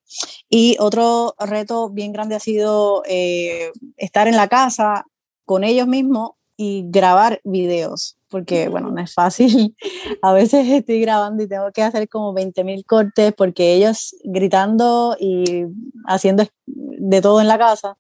Y 0.48 0.76
otro 0.78 1.34
reto 1.38 1.90
bien 1.90 2.12
grande 2.12 2.34
ha 2.34 2.40
sido 2.40 3.02
eh, 3.06 3.72
estar 3.96 4.28
en 4.28 4.36
la 4.36 4.48
casa 4.48 5.06
con 5.44 5.64
ellos 5.64 5.86
mismos 5.86 6.32
y 6.56 6.84
grabar 6.88 7.40
videos, 7.44 8.16
porque 8.28 8.68
bueno, 8.68 8.90
no 8.90 9.00
es 9.00 9.12
fácil. 9.12 9.76
A 10.22 10.32
veces 10.32 10.68
estoy 10.68 11.00
grabando 11.00 11.42
y 11.42 11.48
tengo 11.48 11.70
que 11.72 11.82
hacer 11.82 12.08
como 12.08 12.32
20 12.32 12.64
mil 12.64 12.84
cortes 12.84 13.32
porque 13.34 13.74
ellos 13.74 14.14
gritando 14.24 15.16
y 15.18 15.64
haciendo 16.06 16.46
de 16.66 17.20
todo 17.20 17.40
en 17.40 17.48
la 17.48 17.58
casa, 17.58 17.96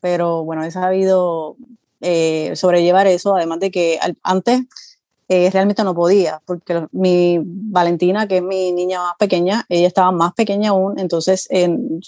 pero 0.00 0.44
bueno, 0.44 0.62
he 0.64 0.70
sabido 0.70 1.56
eh, 2.00 2.52
sobrellevar 2.54 3.06
eso, 3.06 3.34
además 3.34 3.60
de 3.60 3.70
que 3.70 3.98
antes 4.22 4.62
eh, 5.28 5.50
realmente 5.50 5.82
no 5.84 5.94
podía, 5.94 6.40
porque 6.44 6.86
mi 6.92 7.40
Valentina, 7.42 8.28
que 8.28 8.38
es 8.38 8.42
mi 8.42 8.72
niña 8.72 9.00
más 9.00 9.16
pequeña, 9.18 9.64
ella 9.68 9.86
estaba 9.86 10.12
más 10.12 10.34
pequeña 10.34 10.70
aún, 10.70 10.98
entonces 10.98 11.48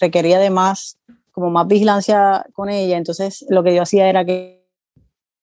requería 0.01 0.39
de 0.39 0.51
más, 0.51 0.99
como 1.33 1.51
más 1.51 1.67
vigilancia 1.67 2.47
con 2.53 2.69
ella, 2.69 2.97
entonces 2.97 3.45
lo 3.49 3.63
que 3.65 3.75
yo 3.75 3.83
hacía 3.83 4.09
era 4.09 4.25
que 4.25 4.59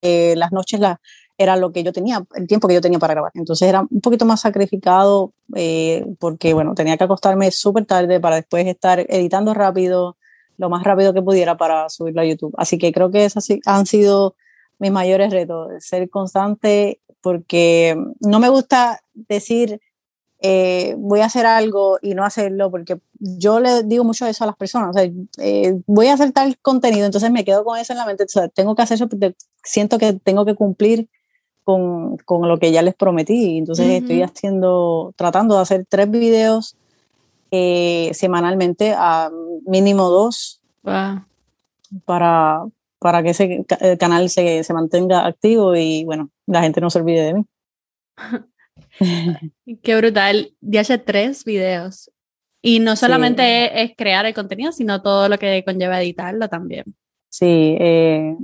las 0.01 0.51
noches 0.51 0.79
la, 0.79 1.01
era 1.37 1.55
lo 1.57 1.71
que 1.71 1.83
yo 1.83 1.91
tenía, 1.91 2.23
el 2.35 2.47
tiempo 2.47 2.67
que 2.67 2.73
yo 2.73 2.81
tenía 2.81 2.99
para 2.99 3.13
grabar, 3.13 3.31
entonces 3.35 3.67
era 3.67 3.81
un 3.81 4.01
poquito 4.01 4.25
más 4.25 4.41
sacrificado 4.41 5.33
eh, 5.55 6.05
porque, 6.19 6.53
bueno, 6.53 6.75
tenía 6.75 6.97
que 6.97 7.03
acostarme 7.03 7.51
súper 7.51 7.85
tarde 7.85 8.19
para 8.19 8.37
después 8.37 8.65
estar 8.67 8.99
editando 8.99 9.53
rápido, 9.53 10.17
lo 10.57 10.69
más 10.69 10.83
rápido 10.83 11.13
que 11.13 11.21
pudiera 11.21 11.57
para 11.57 11.89
subirlo 11.89 12.21
a 12.21 12.25
YouTube, 12.25 12.53
así 12.57 12.77
que 12.77 12.93
creo 12.93 13.11
que 13.11 13.25
esos 13.25 13.45
han 13.65 13.85
sido 13.85 14.35
mis 14.79 14.91
mayores 14.91 15.31
retos, 15.31 15.71
ser 15.79 16.09
constante 16.09 17.01
porque 17.25 17.97
no 18.19 18.39
me 18.39 18.49
gusta 18.49 19.01
decir 19.15 19.81
eh, 20.41 20.93
voy 20.99 21.21
a 21.21 21.25
hacer 21.25 21.47
algo 21.47 21.97
y 21.99 22.13
no 22.13 22.23
hacerlo, 22.23 22.69
porque 22.69 22.99
yo 23.19 23.59
le 23.59 23.81
digo 23.81 24.03
mucho 24.03 24.27
eso 24.27 24.43
a 24.43 24.47
las 24.47 24.55
personas, 24.55 24.91
o 24.91 24.93
sea, 24.93 25.11
eh, 25.39 25.73
voy 25.87 26.05
a 26.05 26.13
hacer 26.13 26.33
tal 26.33 26.55
contenido, 26.59 27.07
entonces 27.07 27.31
me 27.31 27.43
quedo 27.43 27.65
con 27.65 27.79
eso 27.79 27.93
en 27.93 27.97
la 27.97 28.05
mente, 28.05 28.25
o 28.25 28.27
sea, 28.27 28.47
tengo 28.47 28.75
que 28.75 28.83
hacer 28.83 28.93
eso 28.95 29.09
porque 29.09 29.33
siento 29.63 29.97
que 29.97 30.13
tengo 30.13 30.45
que 30.45 30.53
cumplir 30.53 31.09
con, 31.63 32.17
con 32.17 32.47
lo 32.47 32.59
que 32.59 32.71
ya 32.71 32.83
les 32.83 32.93
prometí, 32.93 33.57
entonces 33.57 33.87
estoy 33.89 34.21
haciendo, 34.21 35.11
tratando 35.15 35.55
de 35.55 35.61
hacer 35.63 35.87
tres 35.89 36.11
videos 36.11 36.77
eh, 37.49 38.11
semanalmente, 38.13 38.93
a 38.95 39.31
mínimo 39.65 40.11
dos, 40.11 40.61
para, 42.05 42.67
para 43.05 43.21
que 43.21 43.29
ese 43.29 43.63
canal 43.99 44.31
se, 44.31 44.63
se 44.63 44.73
mantenga 44.73 45.27
activo 45.27 45.75
y 45.75 46.03
bueno, 46.05 46.31
la 46.47 46.63
gente 46.63 46.81
no 46.81 46.89
se 46.89 46.97
olvide 46.97 47.21
de 47.21 47.33
mí. 47.35 47.45
Qué 49.83 49.95
brutal. 49.95 50.55
Ya 50.59 50.81
hace 50.81 50.97
tres 50.97 51.45
videos. 51.45 52.09
Y 52.63 52.79
no 52.79 52.95
solamente 52.95 53.83
es, 53.83 53.91
crear 53.95 54.25
el 54.25 54.33
contenido, 54.33 54.71
sino 54.71 55.03
todo 55.03 55.29
lo 55.29 55.37
que 55.37 55.63
conlleva 55.63 56.01
editarlo 56.01 56.49
también. 56.49 56.85
Sí, 57.29 57.77
eh, 57.79 58.35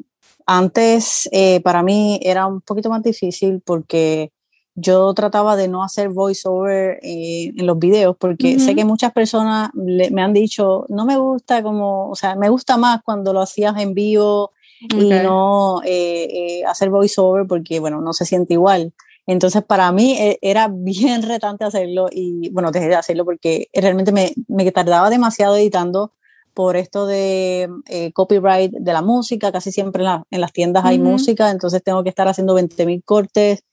antes 0.45 1.27
eh, 1.31 1.59
para 1.61 1.81
mí 1.81 2.19
era 2.21 2.45
un 2.45 2.61
poquito 2.61 2.91
más 2.91 3.01
difícil 3.01 3.63
porque 3.65 4.31
yo 4.75 5.13
trataba 5.13 5.55
de 5.55 5.67
no 5.67 5.83
hacer 5.83 6.09
voiceover 6.09 6.99
eh, 7.01 7.51
en 7.55 7.65
los 7.65 7.77
videos 7.77 8.15
porque 8.17 8.59
sé 8.59 8.73
que 8.73 8.85
muchas 8.85 9.11
personas 9.11 9.69
me 9.73 10.21
han 10.21 10.33
dicho, 10.33 10.85
no 10.87 11.05
me 11.05 11.17
gusta 11.17 11.61
como, 11.61 12.09
o 12.09 12.15
sea, 12.15 12.35
me 12.35 12.49
gusta 12.49 12.77
más 12.77 13.01
cuando 13.03 13.33
lo 13.33 13.41
hacías 13.41 13.77
en 13.79 13.93
vivo 13.93 14.51
y 14.95 15.09
no 15.09 15.81
eh, 15.83 16.27
eh, 16.31 16.65
hacer 16.65 16.89
voiceover 16.89 17.45
porque, 17.47 17.79
bueno, 17.79 18.01
no 18.01 18.13
se 18.13 18.25
siente 18.25 18.53
igual. 18.53 18.93
Entonces, 19.27 19.63
para 19.63 19.91
mí 19.91 20.17
era 20.41 20.69
bien 20.71 21.21
retante 21.27 21.65
hacerlo 21.65 22.07
y, 22.11 22.49
bueno, 22.49 22.71
dejé 22.71 22.87
de 22.87 22.95
hacerlo 22.95 23.25
porque 23.25 23.67
realmente 23.73 24.11
me, 24.11 24.33
me 24.47 24.71
tardaba 24.71 25.09
demasiado 25.09 25.57
editando 25.57 26.13
por 26.53 26.75
esto 26.75 27.05
de 27.05 27.69
copyright 28.13 28.71
de 28.71 28.93
la 28.93 29.01
música, 29.01 29.51
casi 29.51 29.71
siempre 29.71 30.03
en, 30.31 30.41
las 30.41 30.51
tiendas 30.51 30.83
hay 30.83 30.99
música, 30.99 31.49
entonces 31.49 31.81
tengo 31.81 32.03
que 32.03 32.09
estar 32.09 32.27
haciendo 32.27 32.57
20.000 32.57 33.03
cortes 33.05 33.63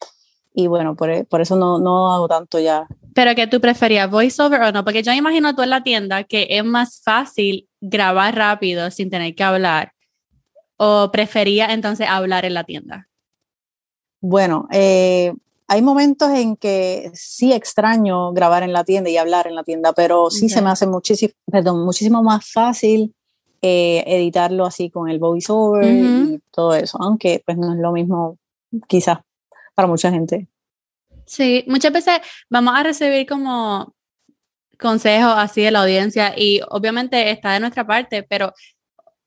y 0.59 0.67
bueno, 0.67 0.97
por, 0.97 1.27
por, 1.27 1.41
eso 1.41 1.57
no, 1.57 1.79
no 1.79 2.13
hago 2.13 2.27
tanto 2.27 2.59
ya. 2.59 2.87
¿Pero 3.15 3.35
que 3.35 3.47
tú 3.47 3.61
preferías 3.61 4.11
voiceover 4.11 4.63
o 4.63 4.73
no? 4.73 4.85
Porque 4.85 5.03
yo 5.03 5.13
imagino 5.13 5.55
tú 5.55 5.63
en 5.63 5.71
la 5.71 5.83
tienda 5.83 6.25
que 6.25 6.49
es 6.51 6.65
más 6.65 7.01
fácil 7.03 7.69
grabar 7.81 8.35
rápido 8.35 8.91
sin 8.91 9.11
tener 9.11 9.35
que 9.35 9.45
hablar 9.45 9.93
¿O 10.79 11.11
prefería 11.11 11.67
entonces 11.73 12.07
hablar 12.09 12.45
en 12.45 12.55
la 12.55 12.63
tienda? 12.63 13.09
Bueno, 14.21 14.69
eh, 14.71 15.35
hay 15.67 15.83
momentos 15.83 16.31
en 16.31 16.57
que 16.57 17.11
sí 17.15 17.53
extraño 17.53 18.33
grabar 18.33 18.63
en 18.63 18.73
la 18.73 18.85
tienda 18.85 19.11
y 19.11 19.17
hablar 19.17 19.49
en 19.49 19.57
la 19.57 19.65
tienda, 19.65 19.93
pero 19.93 20.31
sí 20.31 20.49
se 20.49 20.63
me 20.63 20.71
hace 20.71 20.87
muchísimo, 20.87 21.33
perdón, 21.51 21.85
muchísimo 21.85 22.23
más 22.23 22.49
fácil 22.51 23.13
eh, 23.61 24.05
editarlo 24.07 24.65
así 24.65 24.89
con 24.89 25.09
el 25.11 25.19
voiceover 25.19 25.93
y 25.93 26.41
todo 26.53 26.75
eso, 26.75 26.97
aunque 27.01 27.43
pues 27.45 27.59
no 27.59 27.73
es 27.73 27.81
lo 27.81 27.91
mismo 27.91 28.39
quizás 28.87 29.19
para 29.79 29.87
mucha 29.87 30.11
gente. 30.11 30.49
Sí, 31.25 31.65
muchas 31.69 31.93
veces 31.93 32.19
vamos 32.51 32.75
a 32.77 32.83
recibir 32.83 33.29
como 33.29 33.95
consejos 34.77 35.35
así 35.37 35.63
de 35.63 35.71
la 35.71 35.83
audiencia 35.83 36.35
y 36.37 36.61
obviamente 36.69 37.31
está 37.31 37.53
de 37.53 37.61
nuestra 37.61 37.87
parte, 37.87 38.25
pero 38.25 38.53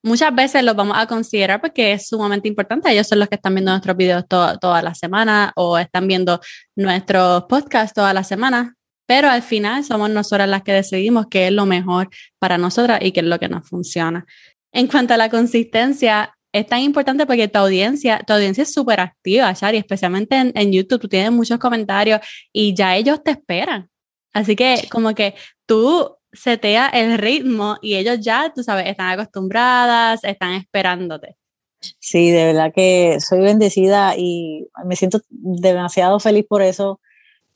muchas 0.03 0.35
veces 0.35 0.61
los 0.63 0.75
vamos 0.75 0.97
a 0.99 1.07
considerar 1.07 1.61
porque 1.61 1.93
es 1.93 2.09
sumamente 2.09 2.49
importante. 2.49 2.91
Ellos 2.91 3.07
son 3.07 3.19
los 3.19 3.29
que 3.29 3.35
están 3.35 3.55
viendo 3.55 3.71
nuestros 3.71 3.95
videos 3.95 4.25
toda 4.27 4.81
la 4.81 4.93
semana 4.93 5.53
o 5.55 5.77
están 5.77 6.05
viendo 6.05 6.41
nuestros 6.75 7.45
podcasts 7.45 7.93
toda 7.93 8.13
la 8.13 8.25
semana. 8.25 8.75
Pero 9.05 9.29
al 9.29 9.43
final 9.43 9.85
somos 9.85 10.09
nosotras 10.09 10.49
las 10.49 10.63
que 10.63 10.73
decidimos 10.73 11.27
qué 11.31 11.47
es 11.47 11.53
lo 11.53 11.65
mejor 11.65 12.09
para 12.39 12.57
nosotras 12.57 12.99
y 13.01 13.13
qué 13.13 13.21
es 13.21 13.25
lo 13.25 13.39
que 13.39 13.47
nos 13.47 13.69
funciona. 13.69 14.25
En 14.73 14.87
cuanto 14.87 15.13
a 15.13 15.17
la 15.17 15.29
consistencia, 15.29 16.37
es 16.53 16.67
tan 16.67 16.81
importante 16.81 17.25
porque 17.25 17.47
tu 17.47 17.59
audiencia, 17.59 18.21
tu 18.25 18.33
audiencia 18.33 18.63
es 18.63 18.73
súper 18.73 18.99
activa, 18.99 19.53
Shari, 19.53 19.77
especialmente 19.77 20.35
en, 20.35 20.51
en 20.55 20.71
YouTube. 20.71 21.01
Tú 21.01 21.07
tienes 21.07 21.31
muchos 21.31 21.59
comentarios 21.59 22.19
y 22.51 22.73
ya 22.73 22.95
ellos 22.95 23.23
te 23.23 23.31
esperan. 23.31 23.89
Así 24.33 24.55
que 24.55 24.87
como 24.91 25.13
que 25.13 25.35
tú 25.65 26.17
setea 26.33 26.87
el 26.87 27.17
ritmo 27.17 27.77
y 27.81 27.95
ellos 27.95 28.19
ya, 28.21 28.51
tú 28.53 28.63
sabes, 28.63 28.87
están 28.87 29.09
acostumbradas, 29.09 30.23
están 30.23 30.53
esperándote. 30.53 31.35
Sí, 31.99 32.29
de 32.29 32.45
verdad 32.45 32.71
que 32.73 33.19
soy 33.19 33.39
bendecida 33.39 34.15
y 34.15 34.67
me 34.85 34.95
siento 34.95 35.21
demasiado 35.29 36.19
feliz 36.19 36.45
por 36.47 36.61
eso. 36.61 36.99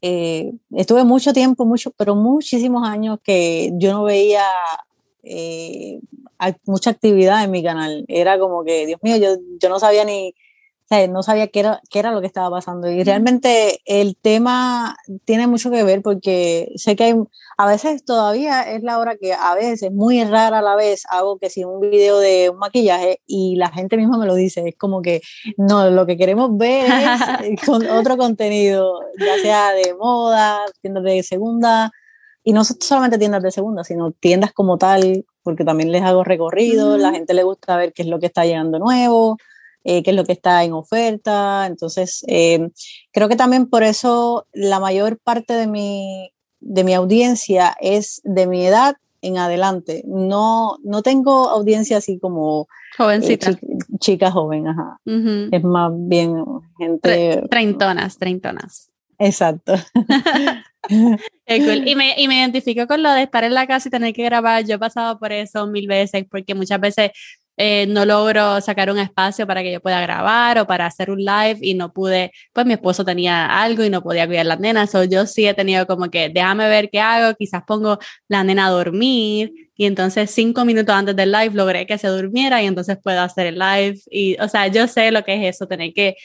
Eh, 0.01 0.51
estuve 0.71 1.03
mucho 1.03 1.31
tiempo, 1.31 1.65
mucho, 1.65 1.91
pero 1.91 2.15
muchísimos 2.15 2.87
años 2.87 3.19
que 3.23 3.71
yo 3.75 3.91
no 3.93 4.03
veía 4.03 4.43
eh, 5.23 5.99
mucha 6.65 6.91
actividad 6.91 7.43
en 7.43 7.51
mi 7.51 7.63
canal. 7.63 8.05
Era 8.07 8.39
como 8.39 8.63
que, 8.63 8.85
Dios 8.85 8.99
mío, 9.03 9.17
yo, 9.17 9.37
yo 9.59 9.69
no 9.69 9.79
sabía 9.79 10.05
ni, 10.05 10.33
no 11.09 11.23
sabía 11.23 11.47
qué 11.47 11.61
era, 11.61 11.81
qué 11.89 11.99
era 11.99 12.11
lo 12.11 12.21
que 12.21 12.27
estaba 12.27 12.49
pasando. 12.49 12.89
Y 12.89 13.03
realmente 13.03 13.81
el 13.85 14.15
tema 14.15 14.95
tiene 15.25 15.47
mucho 15.47 15.71
que 15.71 15.83
ver 15.83 16.01
porque 16.01 16.71
sé 16.75 16.95
que 16.95 17.05
hay, 17.05 17.15
a 17.57 17.67
veces 17.67 18.05
todavía 18.05 18.61
es 18.61 18.83
la 18.83 18.99
hora 18.99 19.17
que 19.19 19.33
a 19.33 19.55
veces, 19.55 19.91
muy 19.91 20.23
rara 20.23 20.59
a 20.59 20.61
la 20.61 20.75
vez, 20.75 21.03
hago 21.09 21.37
que 21.37 21.49
si 21.49 21.63
un 21.63 21.79
video 21.81 22.19
de 22.19 22.49
un 22.51 22.57
maquillaje 22.57 23.21
y 23.25 23.55
la 23.55 23.71
gente 23.71 23.97
misma 23.97 24.17
me 24.17 24.25
lo 24.25 24.35
dice, 24.35 24.63
es 24.67 24.75
como 24.77 25.01
que 25.01 25.21
no, 25.57 25.89
lo 25.89 26.05
que 26.05 26.17
queremos 26.17 26.55
ver 26.57 26.85
es 27.43 27.61
con 27.65 27.87
otro 27.87 28.17
contenido, 28.17 28.99
ya 29.19 29.41
sea 29.41 29.73
de 29.73 29.95
moda, 29.95 30.59
tiendas 30.81 31.03
de 31.03 31.23
segunda, 31.23 31.91
y 32.43 32.53
no 32.53 32.63
solamente 32.63 33.17
tiendas 33.17 33.41
de 33.41 33.51
segunda, 33.51 33.83
sino 33.83 34.11
tiendas 34.11 34.53
como 34.53 34.77
tal, 34.77 35.25
porque 35.45 35.63
también 35.63 35.93
les 35.93 36.01
hago 36.01 36.25
recorrido, 36.25 36.97
la 36.97 37.11
gente 37.11 37.33
le 37.33 37.43
gusta 37.43 37.77
ver 37.77 37.93
qué 37.93 38.01
es 38.01 38.09
lo 38.09 38.19
que 38.19 38.25
está 38.25 38.43
llegando 38.43 38.79
nuevo 38.79 39.37
eh, 39.87 40.01
qué 40.01 40.09
es 40.09 40.15
lo 40.17 40.25
que 40.25 40.31
está 40.31 40.63
en 40.63 40.73
oferta. 40.73 41.67
Entonces, 41.67 42.25
eh, 42.27 42.71
creo 43.11 43.29
que 43.29 43.35
también 43.35 43.67
por 43.67 43.83
eso 43.83 44.47
la 44.51 44.79
mayor 44.79 45.19
parte 45.19 45.53
de 45.53 45.67
mi, 45.67 46.31
de 46.59 46.83
mi 46.83 46.95
audiencia 46.95 47.77
es 47.79 48.19
de 48.23 48.47
mi 48.47 48.65
edad 48.65 48.95
en 49.21 49.37
adelante. 49.37 50.03
No, 50.07 50.77
no 50.83 51.03
tengo 51.03 51.49
audiencia 51.49 51.97
así 51.97 52.17
como 52.17 52.67
jovencita. 52.97 53.51
Eh, 53.51 53.59
chica, 53.99 54.31
joven, 54.31 54.67
ajá. 54.67 54.99
Es 55.05 55.63
más 55.63 55.91
bien 55.93 56.43
gente. 56.79 57.43
Treintonas, 57.47 58.17
treintonas. 58.17 58.89
Exacto. 59.19 59.75
y, 61.47 61.95
me, 61.95 62.13
y 62.17 62.27
me 62.27 62.35
identifico 62.39 62.87
con 62.87 63.01
lo 63.01 63.11
de 63.11 63.23
estar 63.23 63.43
en 63.43 63.53
la 63.53 63.67
casa 63.67 63.87
y 63.87 63.91
tener 63.91 64.13
que 64.13 64.23
grabar. 64.23 64.65
Yo 64.65 64.75
he 64.75 64.79
pasado 64.79 65.19
por 65.19 65.31
eso 65.31 65.67
mil 65.67 65.87
veces 65.87 66.25
porque 66.29 66.53
muchas 66.53 66.79
veces 66.79 67.11
eh, 67.57 67.85
no 67.87 68.03
logro 68.05 68.59
sacar 68.59 68.91
un 68.91 68.99
espacio 68.99 69.47
para 69.47 69.63
que 69.63 69.71
yo 69.71 69.79
pueda 69.81 70.01
grabar 70.01 70.59
o 70.59 70.67
para 70.67 70.85
hacer 70.85 71.09
un 71.09 71.19
live 71.19 71.57
y 71.61 71.73
no 71.73 71.93
pude, 71.93 72.31
pues 72.51 72.65
mi 72.65 72.73
esposo 72.73 73.05
tenía 73.05 73.61
algo 73.61 73.83
y 73.83 73.89
no 73.89 74.01
podía 74.03 74.27
cuidar 74.27 74.45
las 74.45 74.59
nenas, 74.59 74.93
o 74.93 75.05
yo 75.05 75.25
sí 75.25 75.47
he 75.47 75.53
tenido 75.53 75.87
como 75.87 76.09
que 76.09 76.29
déjame 76.29 76.67
ver 76.67 76.89
qué 76.89 76.99
hago, 76.99 77.33
quizás 77.37 77.63
pongo 77.65 77.97
la 78.27 78.43
nena 78.43 78.67
a 78.67 78.71
dormir 78.71 79.53
y 79.77 79.85
entonces 79.85 80.31
cinco 80.31 80.65
minutos 80.65 80.93
antes 80.93 81.15
del 81.15 81.31
live 81.31 81.51
logré 81.53 81.85
que 81.85 81.97
se 81.97 82.07
durmiera 82.09 82.61
y 82.61 82.65
entonces 82.65 82.97
puedo 83.01 83.21
hacer 83.21 83.47
el 83.47 83.59
live 83.59 83.99
y, 84.11 84.37
o 84.41 84.49
sea, 84.49 84.67
yo 84.67 84.87
sé 84.87 85.11
lo 85.11 85.23
que 85.23 85.35
es 85.35 85.55
eso, 85.55 85.65
tener 85.67 85.93
que 85.93 86.15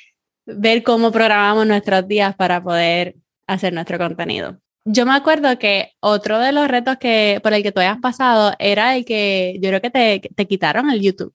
ver 0.56 0.82
cómo 0.82 1.12
programamos 1.12 1.66
nuestros 1.66 2.06
días 2.08 2.34
para 2.36 2.62
poder 2.62 3.16
hacer 3.46 3.72
nuestro 3.72 3.98
contenido. 3.98 4.58
Yo 4.84 5.04
me 5.04 5.12
acuerdo 5.12 5.58
que 5.58 5.92
otro 6.00 6.38
de 6.38 6.52
los 6.52 6.68
retos 6.68 6.96
que, 6.96 7.40
por 7.42 7.52
el 7.52 7.62
que 7.62 7.72
tú 7.72 7.80
hayas 7.80 7.98
pasado 7.98 8.54
era 8.58 8.96
el 8.96 9.04
que 9.04 9.58
yo 9.60 9.68
creo 9.68 9.80
que 9.80 9.90
te, 9.90 10.20
te 10.34 10.46
quitaron 10.46 10.90
el 10.90 11.00
YouTube. 11.00 11.34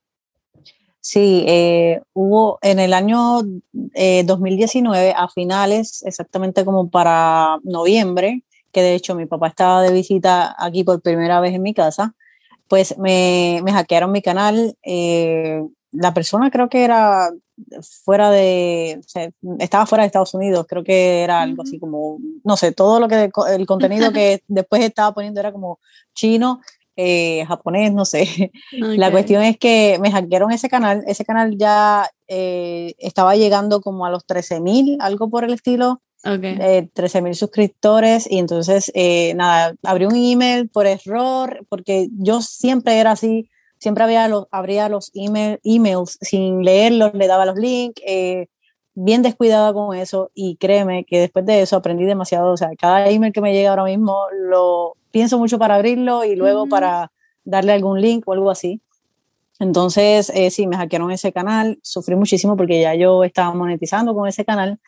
Sí, 1.00 1.46
eh, 1.48 2.02
hubo 2.14 2.58
en 2.64 2.80
el 2.80 2.92
año 2.92 3.44
2019, 3.74 5.10
eh, 5.10 5.14
a 5.16 5.30
finales, 5.30 6.02
exactamente 6.04 6.66
como 6.66 6.90
para 6.90 7.60
noviembre, 7.64 8.42
que 8.72 8.82
de 8.82 8.96
hecho 8.96 9.14
mi 9.14 9.28
papá 9.28 9.50
estaba 9.50 9.84
de 9.84 9.94
visita 9.94 10.56
aquí 10.58 10.84
por 10.84 11.04
primera 11.04 11.40
vez 11.42 11.54
en 11.54 11.62
mi 11.62 11.76
casa, 11.76 12.16
pues 12.68 12.98
me, 12.98 13.62
me 13.64 13.72
hackearon 13.72 14.12
mi 14.12 14.24
canal. 14.24 14.76
Eh, 14.82 15.62
la 15.96 16.14
persona 16.14 16.52
creo 16.52 16.70
que 16.70 16.84
era 16.84 17.32
fuera 18.04 18.32
de, 18.32 19.00
estaba 19.60 19.86
fuera 19.86 20.04
de 20.04 20.08
Estados 20.08 20.34
Unidos, 20.34 20.66
creo 20.68 20.84
que 20.84 21.24
era 21.24 21.42
algo 21.42 21.64
así 21.64 21.80
como, 21.80 22.20
no 22.44 22.58
sé, 22.58 22.72
todo 22.72 23.00
lo 23.00 23.08
que, 23.08 23.32
el 23.50 23.66
contenido 23.66 24.12
que 24.12 24.42
después 24.48 24.82
estaba 24.84 25.14
poniendo 25.14 25.40
era 25.40 25.52
como 25.52 25.80
chino, 26.14 26.60
eh, 26.98 27.46
japonés, 27.48 27.94
no 27.94 28.06
sé. 28.06 28.52
La 28.72 29.12
cuestión 29.12 29.44
es 29.44 29.58
que 29.58 29.98
me 30.02 30.12
hackearon 30.12 30.52
ese 30.52 30.70
canal, 30.70 31.04
ese 31.08 31.26
canal 31.26 31.58
ya 31.58 32.10
eh, 32.28 32.94
estaba 32.98 33.36
llegando 33.36 33.82
como 33.82 34.06
a 34.06 34.10
los 34.10 34.26
13 34.26 34.62
mil, 34.62 34.98
algo 35.00 35.30
por 35.30 35.44
el 35.44 35.54
estilo. 35.54 36.02
Okay. 36.24 36.58
Eh, 36.60 36.90
13 36.92 37.22
mil 37.22 37.36
suscriptores 37.36 38.26
y 38.28 38.40
entonces 38.40 38.92
nada, 39.36 39.76
abrí 39.84 40.08
un 40.08 40.16
email 40.16 40.68
por 40.70 40.88
error 40.88 41.64
porque 41.70 42.08
yo 42.18 42.42
siempre 42.42 42.98
era 42.98 43.12
así, 43.12 43.48
siempre 43.78 44.04
había 44.04 44.28
los, 44.28 44.48
abría 44.52 44.90
los 44.90 45.12
email, 45.14 45.60
emails 45.64 46.18
sin 46.22 46.64
leerlos, 46.64 47.14
le 47.14 47.28
daba 47.28 47.46
los 47.46 47.56
links, 47.56 48.02
eh, 48.06 48.48
bien 48.94 49.22
descuidada 49.22 49.74
con 49.74 49.96
eso. 49.96 50.32
Y 50.34 50.56
créeme 50.58 51.04
que 51.06 51.20
después 51.20 51.46
de 51.46 51.62
eso 51.62 51.76
aprendí 51.76 52.06
demasiado, 52.06 52.54
o 52.54 52.58
sea, 52.58 52.70
cada 52.78 53.10
email 53.10 53.34
que 53.34 53.42
me 53.42 53.54
llega 53.54 53.70
ahora 53.70 53.86
mismo 53.86 54.18
lo 54.50 54.96
pienso 55.12 55.38
mucho 55.38 55.60
para 55.60 55.76
abrirlo 55.76 56.24
y 56.26 56.36
luego 56.36 56.68
para 56.68 57.12
darle 57.44 57.74
algún 57.74 58.02
link 58.02 58.28
o 58.28 58.34
algo 58.34 58.50
así. 58.50 58.82
Entonces, 59.60 60.30
eh, 60.36 60.52
sí, 60.52 60.68
me 60.68 60.76
hackearon 60.76 61.12
ese 61.12 61.32
canal, 61.32 61.80
sufrí 61.82 62.16
muchísimo 62.16 62.58
porque 62.58 62.82
ya 62.82 62.94
yo 62.96 63.24
estaba 63.24 63.54
monetizando 63.54 64.14
con 64.14 64.28
ese 64.28 64.44
canal. 64.44 64.80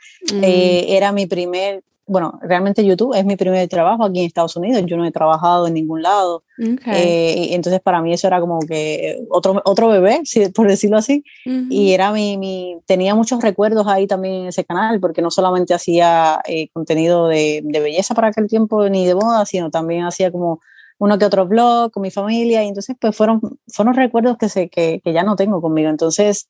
Eh, 0.42 0.88
era 0.90 1.14
mi 1.14 1.26
primer 1.26 1.84
bueno, 2.08 2.40
realmente 2.42 2.86
YouTube 2.86 3.14
es 3.14 3.26
mi 3.26 3.36
primer 3.36 3.68
trabajo 3.68 4.06
aquí 4.06 4.20
en 4.20 4.26
Estados 4.26 4.56
Unidos, 4.56 4.82
yo 4.86 4.96
no 4.96 5.06
he 5.06 5.12
trabajado 5.12 5.68
en 5.68 5.74
ningún 5.74 6.02
lado. 6.02 6.44
Eh, 6.58 7.50
entonces 7.52 7.82
para 7.82 8.02
mí 8.02 8.14
eso 8.14 8.28
era 8.28 8.40
como 8.40 8.60
que 8.60 9.20
otro, 9.30 9.62
otro 9.66 9.90
bebé, 9.90 10.22
por 10.56 10.68
decirlo 10.68 10.98
así. 10.98 11.24
Y 11.46 11.92
era 11.92 12.14
mi, 12.14 12.38
mi, 12.38 12.78
tenía 12.86 13.14
muchos 13.14 13.42
recuerdos 13.42 13.88
ahí 13.88 14.08
también 14.08 14.36
en 14.36 14.48
ese 14.48 14.64
canal, 14.64 15.02
porque 15.02 15.22
no 15.22 15.30
solamente 15.30 15.74
hacía 15.74 16.40
eh, 16.48 16.70
contenido 16.70 17.28
de, 17.28 17.62
de, 17.64 17.80
belleza 17.82 18.16
para 18.16 18.30
aquel 18.30 18.48
tiempo 18.48 18.88
ni 18.88 19.06
de 19.06 19.14
moda, 19.14 19.46
sino 19.46 19.70
también 19.70 20.06
hacía 20.06 20.32
como 20.32 20.62
uno 21.00 21.20
que 21.20 21.26
otro 21.26 21.46
blog 21.46 21.92
con 21.92 22.02
mi 22.02 22.10
familia. 22.10 22.64
Y 22.64 22.70
entonces 22.70 22.96
pues 23.00 23.16
fueron, 23.16 23.42
fueron 23.68 23.94
recuerdos 23.96 24.38
que, 24.38 24.48
sé, 24.48 24.70
que, 24.70 25.02
que 25.04 25.12
ya 25.12 25.24
no 25.24 25.36
tengo 25.36 25.62
conmigo. 25.62 25.90
Entonces 25.90 26.50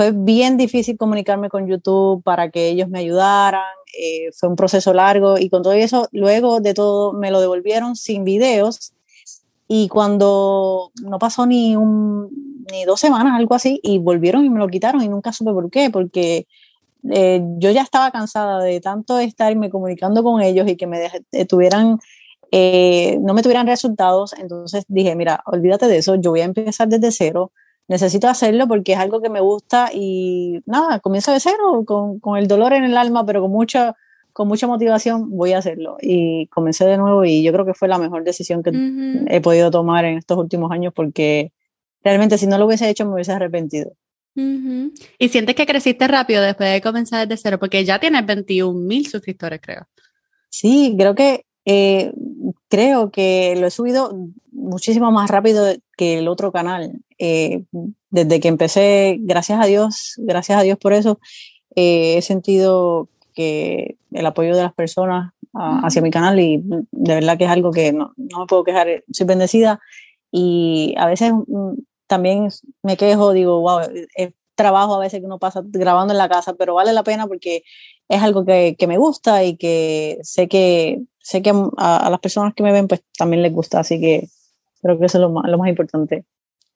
fue 0.00 0.12
bien 0.12 0.56
difícil 0.56 0.96
comunicarme 0.96 1.48
con 1.50 1.66
YouTube 1.66 2.22
para 2.22 2.50
que 2.50 2.68
ellos 2.68 2.88
me 2.88 3.00
ayudaran, 3.00 3.60
eh, 3.98 4.30
fue 4.32 4.48
un 4.48 4.56
proceso 4.56 4.92
largo 4.92 5.38
y 5.38 5.48
con 5.48 5.62
todo 5.62 5.72
eso, 5.72 6.08
luego 6.12 6.60
de 6.60 6.74
todo 6.74 7.12
me 7.12 7.30
lo 7.30 7.40
devolvieron 7.40 7.96
sin 7.96 8.24
videos 8.24 8.92
y 9.72 9.88
cuando 9.88 10.90
no 11.02 11.18
pasó 11.20 11.46
ni, 11.46 11.76
un, 11.76 12.28
ni 12.72 12.84
dos 12.84 12.98
semanas, 12.98 13.34
algo 13.38 13.54
así, 13.54 13.78
y 13.84 13.98
volvieron 13.98 14.44
y 14.44 14.50
me 14.50 14.58
lo 14.58 14.66
quitaron 14.66 15.00
y 15.00 15.08
nunca 15.08 15.32
supe 15.32 15.52
por 15.52 15.70
qué, 15.70 15.90
porque 15.90 16.48
eh, 17.08 17.40
yo 17.58 17.70
ya 17.70 17.82
estaba 17.82 18.10
cansada 18.10 18.62
de 18.62 18.80
tanto 18.80 19.18
estarme 19.20 19.70
comunicando 19.70 20.24
con 20.24 20.42
ellos 20.42 20.68
y 20.68 20.76
que 20.76 20.88
me 20.88 21.08
tuvieran, 21.48 22.00
eh, 22.50 23.18
no 23.22 23.32
me 23.32 23.42
tuvieran 23.42 23.66
resultados, 23.68 24.32
entonces 24.32 24.84
dije, 24.88 25.14
mira, 25.14 25.40
olvídate 25.46 25.86
de 25.86 25.98
eso, 25.98 26.16
yo 26.16 26.30
voy 26.30 26.40
a 26.40 26.46
empezar 26.46 26.88
desde 26.88 27.12
cero, 27.12 27.52
necesito 27.90 28.28
hacerlo 28.28 28.68
porque 28.68 28.92
es 28.92 28.98
algo 28.98 29.20
que 29.20 29.28
me 29.28 29.40
gusta 29.40 29.90
y 29.92 30.62
nada, 30.64 31.00
comienzo 31.00 31.32
de 31.32 31.40
cero, 31.40 31.82
con, 31.84 32.20
con 32.20 32.38
el 32.38 32.46
dolor 32.46 32.72
en 32.72 32.84
el 32.84 32.96
alma, 32.96 33.26
pero 33.26 33.42
con 33.42 33.50
mucha, 33.50 33.96
con 34.32 34.46
mucha 34.46 34.68
motivación 34.68 35.28
voy 35.28 35.54
a 35.54 35.58
hacerlo. 35.58 35.96
Y 36.00 36.46
comencé 36.46 36.84
de 36.84 36.96
nuevo 36.96 37.24
y 37.24 37.42
yo 37.42 37.52
creo 37.52 37.66
que 37.66 37.74
fue 37.74 37.88
la 37.88 37.98
mejor 37.98 38.22
decisión 38.22 38.62
que 38.62 38.70
he 39.26 39.40
podido 39.40 39.72
tomar 39.72 40.04
en 40.04 40.18
estos 40.18 40.38
últimos 40.38 40.70
años 40.70 40.92
porque 40.94 41.52
realmente 42.04 42.38
si 42.38 42.46
no 42.46 42.58
lo 42.58 42.66
hubiese 42.66 42.88
hecho 42.88 43.04
me 43.06 43.14
hubiese 43.14 43.32
arrepentido. 43.32 43.90
¿Y 44.36 45.28
sientes 45.28 45.56
que 45.56 45.66
creciste 45.66 46.06
rápido 46.06 46.42
después 46.42 46.72
de 46.72 46.80
comenzar 46.80 47.26
desde 47.26 47.42
cero? 47.42 47.58
Porque 47.58 47.84
ya 47.84 47.98
tienes 47.98 48.24
21 48.24 48.72
mil 48.72 49.04
suscriptores, 49.08 49.60
creo. 49.60 49.88
Sí, 50.48 50.94
creo 50.96 51.16
que 51.16 51.44
eh, 51.64 52.12
creo 52.68 53.10
que 53.10 53.56
lo 53.58 53.66
he 53.66 53.70
subido 53.72 54.16
muchísimo 54.52 55.10
más 55.10 55.28
rápido 55.28 55.74
que 55.96 56.18
el 56.18 56.28
otro 56.28 56.52
canal. 56.52 57.02
Eh, 57.22 57.64
desde 58.08 58.40
que 58.40 58.48
empecé, 58.48 59.18
gracias 59.20 59.62
a 59.62 59.66
Dios, 59.66 60.14
gracias 60.16 60.58
a 60.58 60.62
Dios 60.62 60.78
por 60.78 60.94
eso, 60.94 61.18
eh, 61.76 62.16
he 62.16 62.22
sentido 62.22 63.08
que 63.34 63.98
el 64.10 64.24
apoyo 64.24 64.56
de 64.56 64.62
las 64.62 64.72
personas 64.72 65.34
hacia 65.52 66.00
mi 66.00 66.10
canal 66.10 66.40
y 66.40 66.62
de 66.64 67.14
verdad 67.14 67.36
que 67.36 67.44
es 67.44 67.50
algo 67.50 67.72
que 67.72 67.92
no, 67.92 68.14
no, 68.16 68.40
me 68.40 68.46
puedo 68.46 68.64
quejar, 68.64 69.04
soy 69.12 69.26
bendecida 69.26 69.80
y 70.30 70.94
a 70.96 71.06
veces 71.06 71.32
mm, 71.32 71.74
también 72.06 72.48
me 72.82 72.96
quejo, 72.96 73.32
digo, 73.32 73.60
wow, 73.60 73.80
es 74.14 74.32
trabajo 74.54 74.94
a 74.94 75.00
veces 75.00 75.20
que 75.20 75.26
uno 75.26 75.38
pasa 75.38 75.62
grabando 75.64 76.14
en 76.14 76.18
la 76.18 76.28
casa, 76.28 76.54
pero 76.54 76.74
vale 76.74 76.94
la 76.94 77.02
pena 77.02 77.26
porque 77.26 77.64
es 78.08 78.22
algo 78.22 78.46
que, 78.46 78.76
que 78.78 78.86
me 78.86 78.96
gusta 78.96 79.44
y 79.44 79.56
que 79.56 80.18
sé 80.22 80.48
que 80.48 81.02
sé 81.18 81.42
que 81.42 81.52
a, 81.76 82.08
las 82.08 82.20
personas 82.20 82.54
que 82.54 82.62
me 82.62 82.72
ven 82.72 82.88
pues 82.88 83.02
también 83.18 83.42
les 83.42 83.52
gusta, 83.52 83.80
así 83.80 84.00
que 84.00 84.28
creo 84.80 84.98
que 84.98 85.06
eso 85.06 85.18
es 85.18 85.22
lo 85.22 85.30
más, 85.30 85.50
lo 85.50 85.58
más 85.58 85.68
importante. 85.68 86.24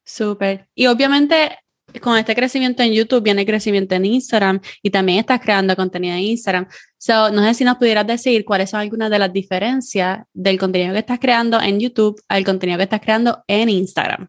Súper. 0.04 0.68
Y 0.74 0.86
obviamente 0.86 1.58
con 2.00 2.16
este 2.18 2.34
crecimiento 2.34 2.82
en 2.82 2.92
YouTube 2.92 3.22
viene 3.22 3.46
crecimiento 3.46 3.94
en 3.94 4.04
Instagram 4.04 4.60
y 4.82 4.90
también 4.90 5.20
estás 5.20 5.40
creando 5.40 5.76
contenido 5.76 6.14
en 6.14 6.22
Instagram. 6.22 6.66
So, 6.98 7.30
no 7.30 7.44
sé 7.44 7.54
si 7.54 7.64
nos 7.64 7.76
pudieras 7.76 8.06
decir 8.06 8.44
cuáles 8.44 8.70
son 8.70 8.80
algunas 8.80 9.10
de 9.10 9.18
las 9.18 9.32
diferencias 9.32 10.20
del 10.32 10.58
contenido 10.58 10.92
que 10.92 11.00
estás 11.00 11.18
creando 11.20 11.60
en 11.60 11.78
YouTube 11.78 12.20
al 12.28 12.44
contenido 12.44 12.78
que 12.78 12.84
estás 12.84 13.00
creando 13.00 13.44
en 13.46 13.68
Instagram. 13.68 14.28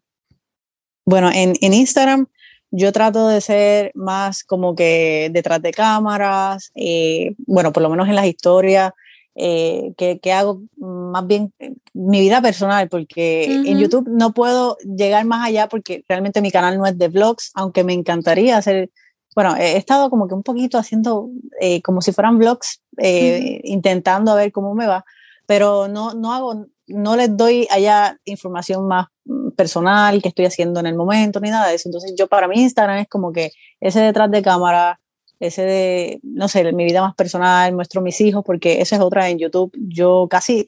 Bueno, 1.05 1.31
en, 1.33 1.53
en 1.61 1.73
Instagram 1.73 2.27
yo 2.71 2.91
trato 2.91 3.27
de 3.27 3.41
ser 3.41 3.91
más 3.95 4.43
como 4.43 4.75
que 4.75 5.29
detrás 5.31 5.61
de 5.61 5.71
cámaras, 5.71 6.71
eh, 6.75 7.33
bueno, 7.47 7.71
por 7.71 7.81
lo 7.81 7.89
menos 7.89 8.07
en 8.09 8.15
las 8.15 8.25
historias, 8.25 8.91
eh, 9.35 9.93
que, 9.97 10.33
hago 10.33 10.61
más 10.77 11.27
bien 11.27 11.53
mi 11.93 12.21
vida 12.21 12.41
personal, 12.41 12.87
porque 12.89 13.45
en 13.45 13.77
YouTube 13.77 14.07
no 14.09 14.33
puedo 14.33 14.77
llegar 14.79 15.25
más 15.25 15.45
allá 15.45 15.67
porque 15.67 16.03
realmente 16.07 16.41
mi 16.41 16.51
canal 16.51 16.77
no 16.77 16.85
es 16.85 16.97
de 16.97 17.09
vlogs, 17.09 17.51
aunque 17.53 17.83
me 17.83 17.93
encantaría 17.93 18.57
hacer, 18.57 18.91
bueno, 19.35 19.55
he 19.57 19.77
estado 19.77 20.09
como 20.09 20.27
que 20.27 20.35
un 20.35 20.43
poquito 20.43 20.77
haciendo 20.77 21.29
eh, 21.59 21.81
como 21.81 22.01
si 22.01 22.11
fueran 22.11 22.37
vlogs, 22.37 22.81
intentando 22.97 24.31
a 24.31 24.35
ver 24.35 24.51
cómo 24.51 24.73
me 24.73 24.87
va, 24.87 25.05
pero 25.45 25.87
no, 25.87 26.13
no 26.13 26.33
hago, 26.33 26.67
no 26.87 27.15
les 27.15 27.35
doy 27.35 27.67
allá 27.69 28.17
información 28.25 28.87
más 28.87 29.07
personal 29.55 30.21
que 30.21 30.29
estoy 30.29 30.45
haciendo 30.45 30.79
en 30.79 30.85
el 30.85 30.95
momento 30.95 31.39
ni 31.39 31.49
nada 31.49 31.69
de 31.69 31.75
eso. 31.75 31.89
Entonces 31.89 32.13
yo 32.17 32.27
para 32.27 32.47
mí 32.47 32.61
Instagram 32.61 32.99
es 32.99 33.07
como 33.07 33.31
que 33.31 33.51
ese 33.79 33.99
detrás 34.01 34.29
de 34.31 34.41
cámara, 34.41 34.99
ese 35.39 35.63
de, 35.63 36.19
no 36.23 36.47
sé, 36.47 36.71
mi 36.73 36.85
vida 36.85 37.01
más 37.01 37.15
personal, 37.15 37.73
muestro 37.73 38.01
mis 38.01 38.19
hijos, 38.21 38.43
porque 38.45 38.81
esa 38.81 38.95
es 38.95 39.01
otra 39.01 39.29
en 39.29 39.39
YouTube. 39.39 39.71
Yo 39.77 40.27
casi, 40.29 40.67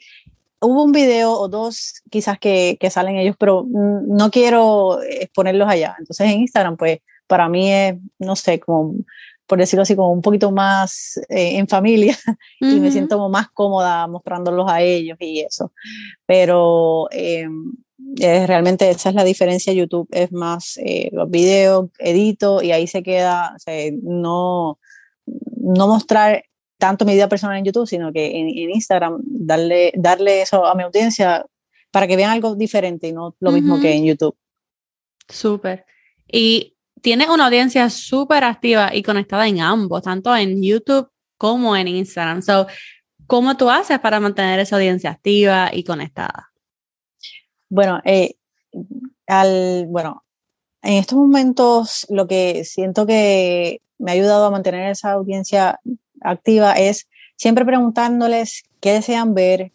hubo 0.59 0.83
un 0.83 0.91
video 0.91 1.33
o 1.33 1.47
dos 1.47 2.01
quizás 2.09 2.39
que, 2.39 2.77
que 2.79 2.89
salen 2.89 3.17
ellos, 3.17 3.35
pero 3.39 3.65
no 3.69 4.31
quiero 4.31 5.01
exponerlos 5.01 5.69
allá. 5.69 5.95
Entonces 5.99 6.27
en 6.27 6.41
Instagram, 6.41 6.77
pues 6.77 6.99
para 7.27 7.49
mí 7.49 7.71
es, 7.71 7.95
no 8.19 8.35
sé, 8.35 8.59
como 8.59 8.95
por 9.47 9.57
decirlo 9.57 9.83
así, 9.83 9.95
como 9.95 10.11
un 10.11 10.21
poquito 10.21 10.51
más 10.51 11.17
eh, 11.29 11.57
en 11.57 11.67
familia 11.67 12.17
y 12.59 12.79
me 12.79 12.91
siento 12.91 13.29
más 13.29 13.49
cómoda 13.49 14.05
mostrándolos 14.07 14.69
a 14.69 14.81
ellos 14.81 15.17
y 15.21 15.39
eso. 15.39 15.71
Pero 16.25 17.07
eh, 17.11 17.47
realmente 17.97 18.89
esa 18.89 19.09
es 19.09 19.15
la 19.15 19.23
diferencia. 19.23 19.73
YouTube 19.73 20.07
es 20.11 20.31
más 20.31 20.77
eh, 20.77 21.09
los 21.11 21.29
videos, 21.29 21.89
edito 21.99 22.61
y 22.61 22.71
ahí 22.71 22.87
se 22.87 23.03
queda, 23.03 23.55
no, 24.03 24.79
no 25.25 25.87
mostrar 25.87 26.43
tanto 26.77 27.05
mi 27.05 27.13
vida 27.13 27.27
personal 27.27 27.57
en 27.57 27.65
YouTube, 27.65 27.87
sino 27.87 28.13
que 28.13 28.39
en, 28.39 28.49
Instagram 28.49 29.19
darle, 29.23 29.91
darle 29.95 30.41
eso 30.41 30.65
a 30.65 30.75
mi 30.75 30.83
audiencia 30.83 31.45
para 31.91 32.07
que 32.07 32.15
vean 32.15 32.31
algo 32.31 32.55
diferente 32.55 33.07
y 33.07 33.13
no 33.13 33.35
lo 33.39 33.51
mismo 33.51 33.79
que 33.79 33.95
en 33.95 34.05
YouTube. 34.05 34.35
Súper. 35.27 35.85
Y 36.31 36.75
tienes 37.01 37.29
una 37.29 37.47
audiencia 37.47 37.89
súper 37.89 38.43
activa 38.43 38.93
y 38.93 39.01
conectada 39.01 39.47
en 39.47 39.61
ambos, 39.61 40.03
tanto 40.03 40.35
en 40.35 40.61
YouTube 40.61 41.09
como 41.37 41.75
en 41.75 41.87
Instagram. 41.87 42.41
So, 42.41 42.67
¿Cómo 43.27 43.57
tú 43.57 43.69
haces 43.69 43.99
para 43.99 44.21
mantener 44.21 44.57
esa 44.61 44.77
audiencia 44.77 45.11
activa 45.11 45.69
y 45.73 45.83
conectada? 45.83 46.53
Bueno, 47.69 47.99
eh, 48.05 48.35
al, 49.27 49.87
bueno, 49.87 50.23
en 50.83 50.93
estos 50.93 51.17
momentos 51.17 52.05
lo 52.09 52.27
que 52.27 52.63
siento 52.65 53.05
que 53.05 53.81
me 53.97 54.11
ha 54.11 54.13
ayudado 54.15 54.45
a 54.45 54.51
mantener 54.51 54.89
esa 54.89 55.11
audiencia 55.13 55.79
activa 56.21 56.73
es 56.73 57.07
siempre 57.35 57.65
preguntándoles 57.65 58.63
qué 58.79 58.93
desean 58.93 59.33
ver, 59.33 59.71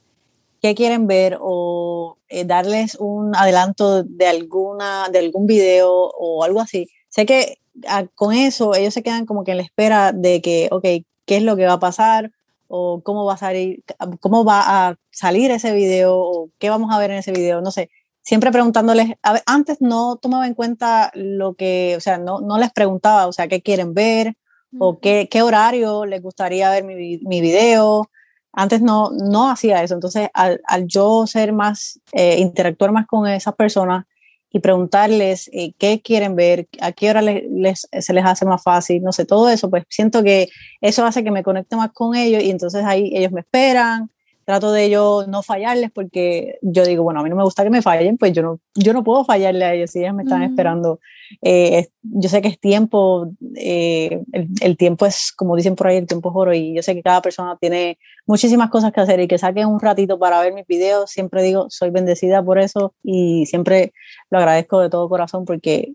qué 0.63 0.75
quieren 0.75 1.07
ver 1.07 1.39
o 1.41 2.19
eh, 2.29 2.45
darles 2.45 2.97
un 2.97 3.35
adelanto 3.37 4.05
de 4.05 4.27
alguna 4.27 5.09
de 5.11 5.19
algún 5.19 5.47
video 5.47 5.91
o 5.91 6.45
algo 6.45 6.61
así 6.61 6.89
sé 7.13 7.27
que 7.27 7.59
ah, 7.87 8.07
con 8.15 8.35
eso 8.35 8.75
ellos 8.75 8.95
se 8.95 9.03
quedan 9.03 9.27
como 9.27 9.45
que 9.45 9.53
en 9.53 9.59
la 9.59 9.63
espera 9.65 10.13
de 10.13 10.41
que, 10.41 10.69
ok, 10.73 10.83
¿qué 11.27 11.37
es 11.37 11.43
lo 11.43 11.57
que 11.57 11.67
va 11.67 11.75
a 11.75 11.81
pasar? 11.81 12.33
O 12.75 13.03
cómo 13.03 13.27
va 13.27 13.35
a 13.35 13.37
salir, 13.37 13.85
cómo 14.21 14.47
va 14.47 14.89
a 14.89 14.97
salir 15.11 15.51
ese 15.51 15.75
video, 15.75 16.17
o 16.17 16.49
qué 16.59 16.71
vamos 16.71 16.91
a 16.91 16.99
ver 16.99 17.11
en 17.11 17.19
ese 17.19 17.31
video, 17.31 17.61
no 17.61 17.71
sé. 17.71 17.91
Siempre 18.23 18.51
preguntándoles, 18.51 19.11
antes 19.45 19.83
no 19.83 20.17
tomaba 20.17 20.47
en 20.47 20.55
cuenta 20.55 21.11
lo 21.15 21.53
que, 21.53 21.95
o 21.99 22.01
sea, 22.01 22.17
no, 22.17 22.41
no 22.41 22.57
les 22.57 22.73
preguntaba, 22.73 23.27
o 23.27 23.33
sea, 23.33 23.47
qué 23.47 23.61
quieren 23.61 23.93
ver, 23.93 24.37
o 24.79 25.01
qué, 25.01 25.29
qué, 25.31 25.43
horario 25.43 26.07
les 26.07 26.23
gustaría 26.23 26.71
ver 26.71 26.85
mi, 26.85 27.19
mi, 27.19 27.41
video. 27.43 28.09
Antes 28.55 28.81
no, 28.81 29.11
no 29.11 29.51
hacía 29.51 29.83
eso. 29.83 29.93
Entonces, 29.93 30.31
al, 30.33 30.63
al 30.67 30.87
yo 30.87 31.27
ser 31.27 31.53
más, 31.53 32.01
eh, 32.13 32.39
interactuar 32.39 32.91
más 32.91 33.07
con 33.07 33.29
esas 33.29 33.55
personas, 33.55 34.07
y 34.53 34.61
preguntarles 34.61 35.49
eh, 35.53 35.73
qué 35.79 36.03
quieren 36.03 36.37
ver, 36.37 36.69
a 36.81 36.93
qué 36.93 37.11
hora 37.11 37.23
les, 37.23 37.89
se 37.99 38.13
les 38.13 38.25
hace 38.25 38.45
más 38.45 38.63
fácil, 38.63 39.03
no 39.03 39.13
sé, 39.13 39.25
todo 39.25 39.49
eso, 39.49 39.71
pues 39.71 39.85
siento 39.89 40.23
que 40.23 40.49
eso 40.81 41.05
hace 41.05 41.25
que 41.25 41.31
me 41.31 41.43
conecte 41.43 41.77
más 41.77 41.91
con 41.93 42.15
ellos 42.15 42.43
y 42.43 42.51
entonces 42.51 42.85
ahí 42.85 43.11
ellos 43.15 43.33
me 43.33 43.41
esperan, 43.41 44.11
trato 44.45 44.73
de 44.73 44.91
yo 44.91 45.25
no 45.29 45.43
fallarles 45.43 45.91
porque 45.91 46.59
yo 46.63 46.85
digo, 46.85 47.03
bueno, 47.03 47.21
a 47.21 47.23
mí 47.23 47.31
no 47.31 47.37
me 47.37 47.45
gusta 47.45 47.63
que 47.63 47.71
me 47.71 47.83
fallen, 47.83 48.19
pues 48.19 48.33
yo 48.33 48.43
no, 48.43 48.61
yo 48.75 48.93
no 48.93 49.05
puedo 49.05 49.25
fallarle 49.25 49.65
a 49.65 49.75
ellos 49.75 49.91
si 49.91 50.01
ellos 50.01 50.15
me 50.15 50.23
están 50.25 50.43
esperando. 50.43 51.01
Eh, 51.41 51.89
yo 52.03 52.29
sé 52.29 52.43
que 52.43 52.49
es 52.49 52.61
tiempo, 52.61 53.31
eh, 53.57 54.23
el, 54.61 54.77
tiempo 54.77 55.07
es, 55.07 55.33
como 55.33 55.57
dicen 55.57 55.77
por 55.77 55.87
ahí, 55.87 55.97
el 55.97 56.07
tiempo 56.07 56.31
es 56.31 56.37
oro 56.37 56.55
y 56.55 56.75
yo 56.75 56.83
sé 56.83 56.95
que 56.95 57.03
cada 57.03 57.23
persona 57.23 57.57
tiene 57.61 57.99
muchísimas 58.27 58.71
cosas 58.71 58.93
que 58.93 59.01
hacer 59.01 59.21
y 59.21 59.29
que 59.29 59.39
saquen 59.39 59.67
un 59.67 59.81
ratito 59.81 60.19
para 60.19 60.41
ver 60.41 60.53
mis 60.53 60.67
videos, 60.67 61.11
siempre 61.11 61.43
digo, 61.43 61.67
soy 61.71 61.91
bendecida 61.91 62.43
por 62.43 62.59
eso 62.59 62.95
y 63.03 63.47
siempre 63.47 63.93
lo 64.31 64.39
agradezco 64.39 64.81
de 64.81 64.91
todo 64.91 65.09
corazón 65.09 65.45
porque 65.45 65.95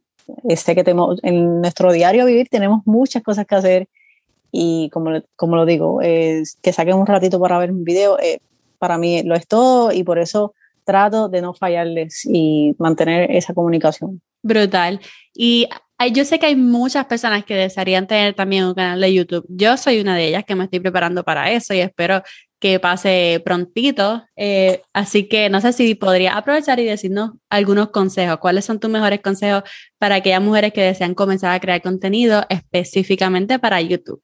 sé 0.56 0.76
que 0.76 0.84
tenemos, 0.84 1.20
en 1.24 1.62
nuestro 1.62 1.92
diario 1.92 2.26
vivir 2.26 2.48
tenemos 2.50 2.82
muchas 2.86 3.24
cosas 3.24 3.46
que 3.46 3.56
hacer 3.56 3.90
y 4.52 4.90
como, 4.92 5.22
como 5.36 5.56
lo 5.56 5.66
digo, 5.66 6.00
que 6.00 6.74
saquen 6.74 6.96
un 6.96 7.06
ratito 7.06 7.40
para 7.40 7.60
ver 7.60 7.72
un 7.72 7.84
video, 7.84 8.20
eh, 8.20 8.40
para 8.80 8.98
mí 8.98 9.24
lo 9.24 9.36
es 9.36 9.48
todo 9.48 9.92
y 9.92 10.04
por 10.04 10.20
eso 10.20 10.54
trato 10.84 11.28
de 11.30 11.42
no 11.42 11.54
fallarles 11.54 12.26
y 12.26 12.76
mantener 12.80 13.30
esa 13.32 13.54
comunicación. 13.54 14.22
Brutal. 14.42 15.02
Y 15.34 15.68
yo 16.14 16.24
sé 16.24 16.40
que 16.40 16.46
hay 16.46 16.56
muchas 16.56 17.06
personas 17.06 17.44
que 17.44 17.56
desearían 17.56 18.08
tener 18.08 18.34
también 18.36 18.66
un 18.66 18.74
canal 18.74 19.02
de 19.02 19.14
YouTube. 19.14 19.46
Yo 19.50 19.76
soy 19.78 20.00
una 20.00 20.16
de 20.16 20.28
ellas 20.28 20.46
que 20.46 20.56
me 20.56 20.64
estoy 20.64 20.80
preparando 20.80 21.24
para 21.24 21.52
eso 21.52 21.74
y 21.74 21.80
espero 21.80 22.22
que 22.60 22.80
pase 22.80 23.42
prontito. 23.44 24.24
Eh, 24.36 24.82
así 24.94 25.28
que 25.28 25.50
no 25.50 25.60
sé 25.60 25.74
si 25.74 25.96
podría 25.96 26.38
aprovechar 26.38 26.80
y 26.80 26.86
decirnos 26.86 27.32
algunos 27.50 27.90
consejos. 27.90 28.38
¿Cuáles 28.38 28.66
son 28.66 28.80
tus 28.80 28.90
mejores 28.90 29.22
consejos 29.22 29.64
para 29.98 30.16
aquellas 30.16 30.42
mujeres 30.42 30.72
que 30.72 30.82
desean 30.82 31.16
comenzar 31.16 31.54
a 31.54 31.60
crear 31.60 31.82
contenido 31.82 32.46
específicamente 32.50 33.60
para 33.60 33.82
YouTube? 33.82 34.22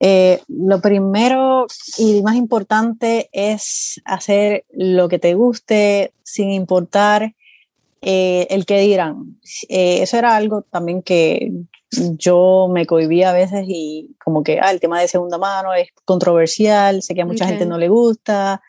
Eh, 0.00 0.42
lo 0.48 0.80
primero 0.80 1.66
y 1.98 2.22
más 2.22 2.34
importante 2.36 3.28
es 3.32 4.00
hacer 4.04 4.64
lo 4.72 5.08
que 5.08 5.18
te 5.18 5.34
guste 5.34 6.12
sin 6.22 6.50
importar 6.50 7.34
eh, 8.02 8.46
el 8.50 8.66
que 8.66 8.80
dirán. 8.80 9.38
Eh, 9.68 10.02
eso 10.02 10.18
era 10.18 10.36
algo 10.36 10.62
también 10.62 11.02
que 11.02 11.52
yo 12.18 12.68
me 12.70 12.86
cohibía 12.86 13.30
a 13.30 13.34
veces 13.34 13.64
y 13.66 14.14
como 14.22 14.42
que 14.42 14.60
ah, 14.60 14.70
el 14.72 14.80
tema 14.80 15.00
de 15.00 15.08
segunda 15.08 15.38
mano 15.38 15.72
es 15.72 15.88
controversial, 16.04 17.02
sé 17.02 17.14
que 17.14 17.22
a 17.22 17.26
mucha 17.26 17.46
gente 17.46 17.66
no 17.66 17.78
le 17.78 17.88
gusta, 17.88 18.60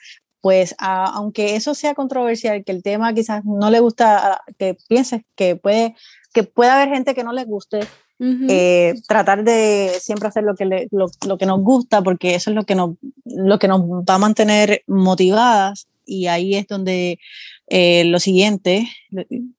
pues 0.41 0.75
aunque 0.77 1.55
eso 1.55 1.73
sea 1.73 1.95
controversial, 1.95 2.63
que 2.63 2.71
el 2.71 2.83
tema 2.83 3.13
quizás 3.13 3.43
no 3.43 3.71
le 3.71 3.79
gusta, 3.79 4.41
que 4.59 4.77
pienses 4.87 5.23
que 5.35 5.55
puede, 5.55 5.95
que 6.33 6.43
puede 6.43 6.69
haber 6.69 6.89
gente 6.89 7.15
que 7.15 7.23
no 7.23 7.33
le 7.33 7.45
guste, 7.45 7.79
eh, 8.19 8.93
tratar 9.07 9.43
de 9.43 9.91
siempre 9.99 10.27
hacer 10.27 10.43
lo 10.43 10.55
que, 10.55 10.87
lo, 10.91 11.37
que 11.37 11.45
nos 11.45 11.61
gusta, 11.61 12.01
porque 12.01 12.35
eso 12.35 12.49
es 12.49 12.55
lo 12.55 12.63
que, 12.63 12.75
nos, 12.75 12.95
lo 13.25 13.59
que 13.59 13.67
nos 13.67 13.81
va 13.81 14.15
a 14.15 14.19
mantener 14.19 14.83
motivadas. 14.87 15.87
Y 16.05 16.27
ahí 16.27 16.55
es 16.55 16.67
donde 16.67 17.19
eh, 17.67 18.03
lo 18.05 18.19
siguiente 18.19 18.87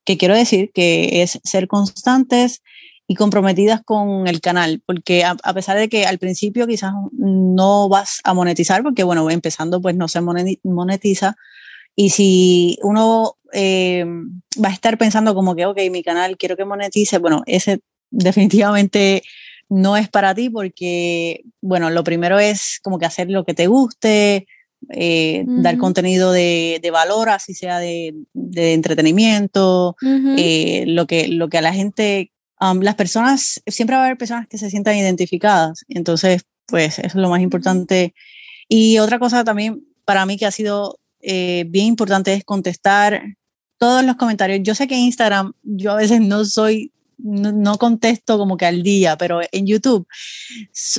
que 0.04 0.16
quiero 0.16 0.34
decir, 0.34 0.70
que 0.72 1.22
es 1.22 1.40
ser 1.44 1.66
constantes 1.66 2.62
y 3.08 3.14
comprometidas 3.14 3.82
con 3.84 4.26
el 4.26 4.40
canal, 4.40 4.82
porque 4.84 5.24
a, 5.24 5.36
pesar 5.54 5.78
de 5.78 5.88
que 5.88 6.06
al 6.06 6.18
principio 6.18 6.66
quizás 6.66 6.92
no 7.12 7.88
vas 7.88 8.20
a 8.24 8.34
monetizar, 8.34 8.82
porque 8.82 9.04
bueno, 9.04 9.30
empezando 9.30 9.80
pues 9.80 9.94
no 9.94 10.08
se 10.08 10.20
monetiza, 10.20 11.36
y 11.94 12.10
si 12.10 12.78
uno 12.82 13.36
eh, 13.52 14.04
va 14.62 14.68
a 14.68 14.72
estar 14.72 14.98
pensando 14.98 15.34
como 15.34 15.54
que, 15.54 15.66
ok, 15.66 15.78
mi 15.90 16.02
canal 16.02 16.36
quiero 16.36 16.56
que 16.56 16.64
monetice, 16.64 17.18
bueno, 17.18 17.42
ese 17.46 17.80
definitivamente 18.10 19.22
no 19.68 19.96
es 19.96 20.08
para 20.08 20.34
ti 20.34 20.50
porque, 20.50 21.42
bueno, 21.60 21.90
lo 21.90 22.04
primero 22.04 22.38
es 22.38 22.78
como 22.82 22.98
que 22.98 23.06
hacer 23.06 23.30
lo 23.30 23.44
que 23.44 23.54
te 23.54 23.66
guste, 23.66 24.46
eh, 24.90 25.44
dar 25.46 25.78
contenido 25.78 26.30
de, 26.32 26.78
de, 26.80 26.90
valor, 26.90 27.28
así 27.28 27.54
sea 27.54 27.78
de, 27.78 28.14
de 28.34 28.74
entretenimiento, 28.74 29.96
eh, 30.38 30.84
lo, 30.86 31.06
que, 31.06 31.28
lo 31.28 31.48
que 31.48 31.58
a 31.58 31.62
la 31.62 31.72
gente, 31.72 32.30
um, 32.60 32.80
las 32.80 32.94
personas, 32.94 33.62
siempre 33.66 33.96
va 33.96 34.02
a 34.02 34.04
haber 34.06 34.18
personas 34.18 34.46
que 34.48 34.58
se 34.58 34.70
sientan 34.70 34.96
identificadas, 34.96 35.84
entonces, 35.88 36.42
pues 36.66 36.98
eso 36.98 37.08
es 37.08 37.14
lo 37.14 37.28
más 37.28 37.40
importante. 37.40 38.14
Y 38.68 38.98
otra 38.98 39.18
cosa 39.18 39.44
también 39.44 39.84
para 40.04 40.26
mí 40.26 40.36
que 40.36 40.46
ha 40.46 40.50
sido 40.50 40.98
eh, 41.20 41.64
bien 41.68 41.86
importante 41.86 42.32
es 42.32 42.44
contestar 42.44 43.22
todos 43.78 44.04
los 44.04 44.16
comentarios. 44.16 44.60
Yo 44.62 44.74
sé 44.74 44.86
que 44.86 44.94
en 44.94 45.02
Instagram 45.02 45.52
yo 45.62 45.92
a 45.92 45.96
veces 45.96 46.20
no 46.20 46.44
soy 46.44 46.92
no, 47.18 47.79
contesto 47.79 48.38
como 48.38 48.57
que 48.57 48.66
al 48.66 48.83
día, 48.83 49.16
pero 49.16 49.40
en 49.52 49.66
YouTube, 49.66 50.07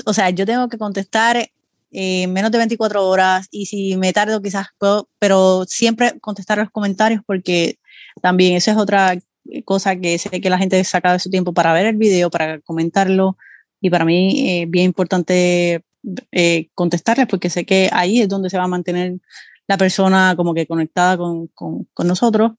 o 0.05 0.13
sea, 0.13 0.29
yo 0.31 0.45
tengo 0.45 0.69
que 0.69 0.77
contestar 0.77 1.49
en 1.91 2.33
menos 2.33 2.51
de 2.51 2.57
24 2.57 3.07
horas 3.07 3.47
y 3.51 3.65
si 3.67 3.95
me 3.97 4.13
tardo 4.13 4.41
quizás 4.41 4.67
puedo, 4.77 5.09
pero 5.19 5.65
siempre 5.67 6.19
contestar 6.19 6.57
los 6.57 6.69
comentarios 6.71 7.21
porque 7.25 7.79
también 8.21 8.55
eso 8.55 8.71
es 8.71 8.77
otra 8.77 9.17
cosa 9.63 9.95
que 9.95 10.17
sé 10.17 10.41
que 10.41 10.49
la 10.49 10.57
gente 10.57 10.83
saca 10.83 11.13
de 11.13 11.19
su 11.19 11.29
tiempo 11.29 11.53
para 11.53 11.73
ver 11.73 11.85
el 11.85 11.95
video, 11.95 12.29
para 12.29 12.59
comentarlo, 12.61 13.37
y 13.81 13.89
para 13.89 14.05
mí 14.05 14.61
es 14.61 14.69
bien 14.69 14.85
importante 14.85 15.83
eh, 16.31 16.69
contestarles 16.73 17.27
porque 17.27 17.49
sé 17.49 17.65
que 17.65 17.89
ahí 17.91 18.21
es 18.21 18.29
donde 18.29 18.49
se 18.49 18.57
va 18.57 18.63
a 18.63 18.67
mantener 18.67 19.19
la 19.67 19.77
persona 19.77 20.33
como 20.35 20.53
que 20.53 20.65
conectada 20.65 21.17
con, 21.17 21.47
con, 21.47 21.85
con 21.93 22.07
nosotros. 22.07 22.53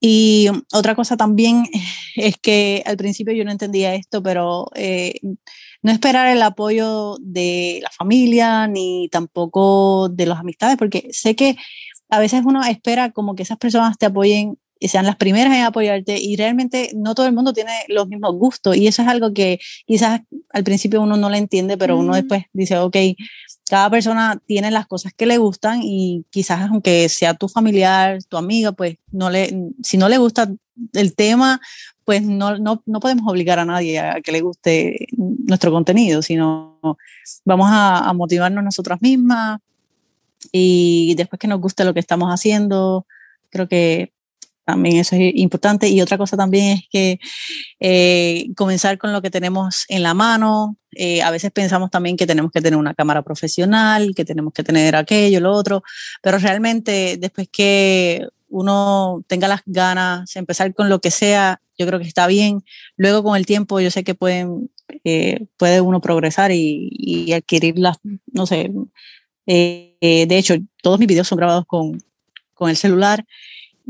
Y 0.00 0.48
otra 0.72 0.94
cosa 0.94 1.16
también 1.16 1.64
es 2.16 2.36
que 2.36 2.82
al 2.86 2.96
principio 2.96 3.34
yo 3.34 3.44
no 3.44 3.50
entendía 3.50 3.94
esto, 3.94 4.22
pero 4.22 4.70
eh, 4.74 5.14
no 5.82 5.92
esperar 5.92 6.28
el 6.28 6.42
apoyo 6.42 7.16
de 7.20 7.80
la 7.82 7.90
familia 7.90 8.66
ni 8.66 9.08
tampoco 9.10 10.08
de 10.08 10.26
las 10.26 10.40
amistades, 10.40 10.76
porque 10.76 11.08
sé 11.12 11.36
que 11.36 11.56
a 12.10 12.18
veces 12.20 12.42
uno 12.44 12.64
espera 12.64 13.12
como 13.12 13.34
que 13.34 13.42
esas 13.42 13.58
personas 13.58 13.98
te 13.98 14.06
apoyen 14.06 14.58
y 14.80 14.88
sean 14.88 15.06
las 15.06 15.16
primeras 15.16 15.54
en 15.54 15.64
apoyarte 15.64 16.18
y 16.20 16.36
realmente 16.36 16.90
no 16.94 17.14
todo 17.14 17.26
el 17.26 17.32
mundo 17.32 17.52
tiene 17.52 17.72
los 17.88 18.08
mismos 18.08 18.34
gustos 18.34 18.76
y 18.76 18.86
eso 18.86 19.02
es 19.02 19.08
algo 19.08 19.32
que 19.32 19.58
quizás 19.86 20.20
al 20.50 20.64
principio 20.64 21.02
uno 21.02 21.16
no 21.16 21.30
le 21.30 21.38
entiende, 21.38 21.76
pero 21.76 21.98
uno 21.98 22.14
después 22.14 22.44
dice, 22.52 22.78
ok, 22.78 22.96
cada 23.68 23.90
persona 23.90 24.40
tiene 24.46 24.70
las 24.70 24.86
cosas 24.86 25.12
que 25.14 25.26
le 25.26 25.38
gustan 25.38 25.80
y 25.82 26.24
quizás 26.30 26.68
aunque 26.70 27.08
sea 27.08 27.34
tu 27.34 27.48
familiar, 27.48 28.22
tu 28.24 28.36
amiga, 28.36 28.72
pues 28.72 28.96
no 29.10 29.30
le, 29.30 29.72
si 29.82 29.96
no 29.96 30.08
le 30.08 30.18
gusta 30.18 30.50
el 30.92 31.14
tema, 31.14 31.60
pues 32.04 32.22
no, 32.22 32.58
no, 32.58 32.82
no 32.86 33.00
podemos 33.00 33.30
obligar 33.30 33.58
a 33.58 33.64
nadie 33.64 33.98
a 33.98 34.20
que 34.22 34.32
le 34.32 34.40
guste 34.40 35.08
nuestro 35.16 35.70
contenido, 35.70 36.22
sino 36.22 36.78
vamos 37.44 37.68
a, 37.70 38.12
motivarnos 38.14 38.64
nosotras 38.64 39.00
mismas 39.02 39.60
y 40.52 41.14
después 41.16 41.38
que 41.38 41.48
nos 41.48 41.60
guste 41.60 41.84
lo 41.84 41.94
que 41.94 42.00
estamos 42.00 42.30
haciendo, 42.30 43.06
creo 43.50 43.68
que 43.68 44.12
también 44.68 44.98
eso 44.98 45.16
es 45.16 45.32
importante. 45.34 45.88
Y 45.88 46.02
otra 46.02 46.18
cosa 46.18 46.36
también 46.36 46.76
es 46.76 46.84
que 46.90 47.18
eh, 47.80 48.48
comenzar 48.54 48.98
con 48.98 49.14
lo 49.14 49.22
que 49.22 49.30
tenemos 49.30 49.86
en 49.88 50.02
la 50.02 50.12
mano. 50.12 50.76
Eh, 50.92 51.22
a 51.22 51.30
veces 51.30 51.50
pensamos 51.52 51.90
también 51.90 52.18
que 52.18 52.26
tenemos 52.26 52.52
que 52.52 52.60
tener 52.60 52.78
una 52.78 52.92
cámara 52.92 53.22
profesional, 53.22 54.12
que 54.14 54.26
tenemos 54.26 54.52
que 54.52 54.62
tener 54.62 54.94
aquello, 54.94 55.40
lo 55.40 55.52
otro, 55.52 55.82
pero 56.20 56.36
realmente 56.36 57.16
después 57.18 57.48
que 57.50 58.26
uno 58.50 59.24
tenga 59.26 59.48
las 59.48 59.62
ganas 59.64 60.36
empezar 60.36 60.74
con 60.74 60.90
lo 60.90 61.00
que 61.00 61.10
sea, 61.10 61.62
yo 61.78 61.86
creo 61.86 61.98
que 61.98 62.06
está 62.06 62.26
bien. 62.26 62.62
Luego 62.98 63.22
con 63.22 63.38
el 63.38 63.46
tiempo 63.46 63.80
yo 63.80 63.90
sé 63.90 64.04
que 64.04 64.14
pueden, 64.14 64.70
eh, 65.02 65.46
puede 65.56 65.80
uno 65.80 66.02
progresar 66.02 66.52
y, 66.52 66.90
y 66.92 67.32
adquirir 67.32 67.78
las, 67.78 67.96
no 68.26 68.46
sé, 68.46 68.70
de 69.46 70.26
hecho, 70.28 70.56
todos 70.82 70.98
mis 70.98 71.08
videos 71.08 71.26
son 71.26 71.38
grabados 71.38 71.64
con, 71.66 72.02
con 72.52 72.68
el 72.68 72.76
celular 72.76 73.24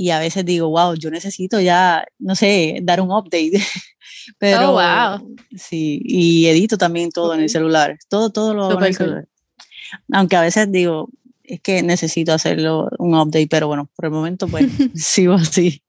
y 0.01 0.11
a 0.11 0.21
veces 0.21 0.45
digo, 0.45 0.69
wow, 0.69 0.95
yo 0.95 1.11
necesito 1.11 1.61
ya, 1.61 2.07
no 2.21 2.37
sé, 2.37 2.79
dar 2.85 3.01
un 3.01 3.11
update. 3.11 3.51
Pero, 4.39 4.71
oh, 4.71 4.73
wow. 4.75 5.37
Sí, 5.57 6.01
y 6.05 6.47
edito 6.47 6.79
también 6.79 7.11
todo 7.11 7.35
en 7.35 7.41
el 7.41 7.49
celular, 7.49 7.99
todo, 8.09 8.31
todo 8.31 8.55
lo 8.55 8.67
hago 8.67 8.79
en 8.79 8.87
el 8.87 8.95
celular. 8.95 9.29
Aunque 10.13 10.37
a 10.37 10.43
veces 10.43 10.71
digo, 10.71 11.09
es 11.43 11.61
que 11.61 11.83
necesito 11.83 12.33
hacerlo 12.33 12.91
un 12.99 13.17
update, 13.17 13.49
pero 13.49 13.67
bueno, 13.67 13.91
por 13.97 14.05
el 14.05 14.13
momento 14.13 14.47
pues 14.47 14.67
sigo 14.95 15.35
así. 15.35 15.83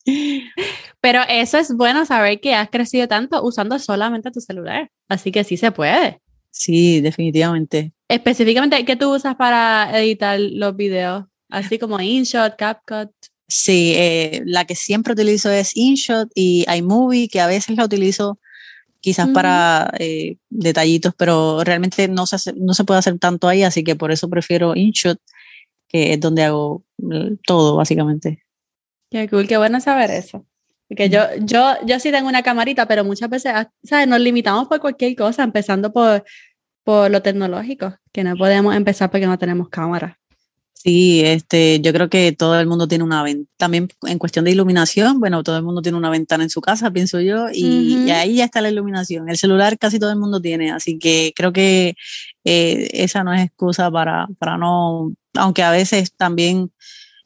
Pero 1.01 1.21
eso 1.29 1.59
es 1.59 1.75
bueno 1.75 2.03
saber 2.05 2.39
que 2.39 2.55
has 2.55 2.69
crecido 2.71 3.07
tanto 3.07 3.43
usando 3.43 3.77
solamente 3.77 4.31
tu 4.31 4.41
celular, 4.41 4.89
así 5.07 5.31
que 5.31 5.43
sí 5.43 5.55
se 5.55 5.71
puede. 5.71 6.19
Sí, 6.49 6.99
definitivamente. 7.01 7.93
Específicamente, 8.07 8.83
¿qué 8.85 8.95
tú 8.95 9.13
usas 9.13 9.35
para 9.35 9.99
editar 10.01 10.39
los 10.39 10.75
videos? 10.75 11.25
Así 11.47 11.77
como 11.77 11.99
InShot, 11.99 12.55
CapCut. 12.55 13.11
Sí, 13.49 13.93
eh, 13.95 14.43
la 14.45 14.65
que 14.65 14.75
siempre 14.75 15.13
utilizo 15.13 15.49
es 15.49 15.75
InShot 15.75 16.29
y 16.35 16.65
iMovie, 16.71 17.27
que 17.27 17.41
a 17.41 17.47
veces 17.47 17.75
la 17.75 17.83
utilizo 17.83 18.39
quizás 19.01 19.29
para 19.29 19.91
eh, 19.97 20.37
detallitos, 20.49 21.15
pero 21.17 21.63
realmente 21.63 22.07
no 22.07 22.27
se, 22.27 22.53
no 22.53 22.75
se 22.75 22.83
puede 22.83 22.99
hacer 22.99 23.17
tanto 23.17 23.47
ahí, 23.47 23.63
así 23.63 23.83
que 23.83 23.95
por 23.95 24.11
eso 24.11 24.29
prefiero 24.29 24.75
InShot, 24.75 25.19
que 25.87 26.13
es 26.13 26.19
donde 26.19 26.43
hago 26.43 26.83
todo, 27.43 27.75
básicamente. 27.75 28.43
Qué 29.09 29.27
cool, 29.27 29.47
qué 29.47 29.57
bueno 29.57 29.81
saber 29.81 30.11
eso. 30.11 30.45
Porque 30.87 31.09
yo, 31.09 31.21
yo, 31.41 31.73
yo 31.85 31.99
sí 31.99 32.11
tengo 32.11 32.29
una 32.29 32.43
camarita, 32.43 32.87
pero 32.87 33.03
muchas 33.03 33.29
veces, 33.31 33.53
ah, 33.55 33.71
¿sabes? 33.83 34.07
Nos 34.07 34.19
limitamos 34.19 34.67
por 34.67 34.79
cualquier 34.79 35.15
cosa, 35.15 35.43
empezando 35.43 35.91
por, 35.91 36.23
por 36.83 37.09
lo 37.09 37.23
tecnológico, 37.23 37.95
que 38.11 38.23
no 38.23 38.35
podemos 38.35 38.75
empezar 38.75 39.09
porque 39.09 39.25
no 39.25 39.39
tenemos 39.39 39.69
cámara. 39.69 40.18
Sí, 40.81 41.21
este, 41.25 41.81
yo 41.81 41.91
creo 41.91 42.09
que 42.09 42.31
todo 42.31 42.57
el 42.57 42.65
mundo 42.65 42.87
tiene 42.87 43.03
una 43.03 43.21
ventana. 43.21 43.49
También 43.57 43.89
en 44.03 44.17
cuestión 44.17 44.45
de 44.45 44.51
iluminación, 44.51 45.19
bueno, 45.19 45.43
todo 45.43 45.57
el 45.57 45.63
mundo 45.63 45.81
tiene 45.81 45.97
una 45.97 46.09
ventana 46.09 46.43
en 46.43 46.49
su 46.49 46.61
casa, 46.61 46.89
pienso 46.91 47.19
yo, 47.19 47.47
y, 47.53 48.09
ahí 48.11 48.35
ya 48.37 48.45
está 48.45 48.61
la 48.61 48.69
iluminación. 48.69 49.27
El 49.29 49.37
celular 49.37 49.77
casi 49.77 49.99
todo 49.99 50.11
el 50.11 50.17
mundo 50.17 50.41
tiene, 50.41 50.71
así 50.71 50.97
que 50.97 51.33
creo 51.35 51.51
que 51.51 51.95
eh, 52.45 52.89
esa 52.93 53.25
no 53.25 53.33
es 53.33 53.43
excusa 53.45 53.91
para, 53.91 54.27
para 54.39 54.57
no, 54.57 55.13
aunque 55.35 55.63
a 55.63 55.71
veces 55.71 56.13
también 56.15 56.71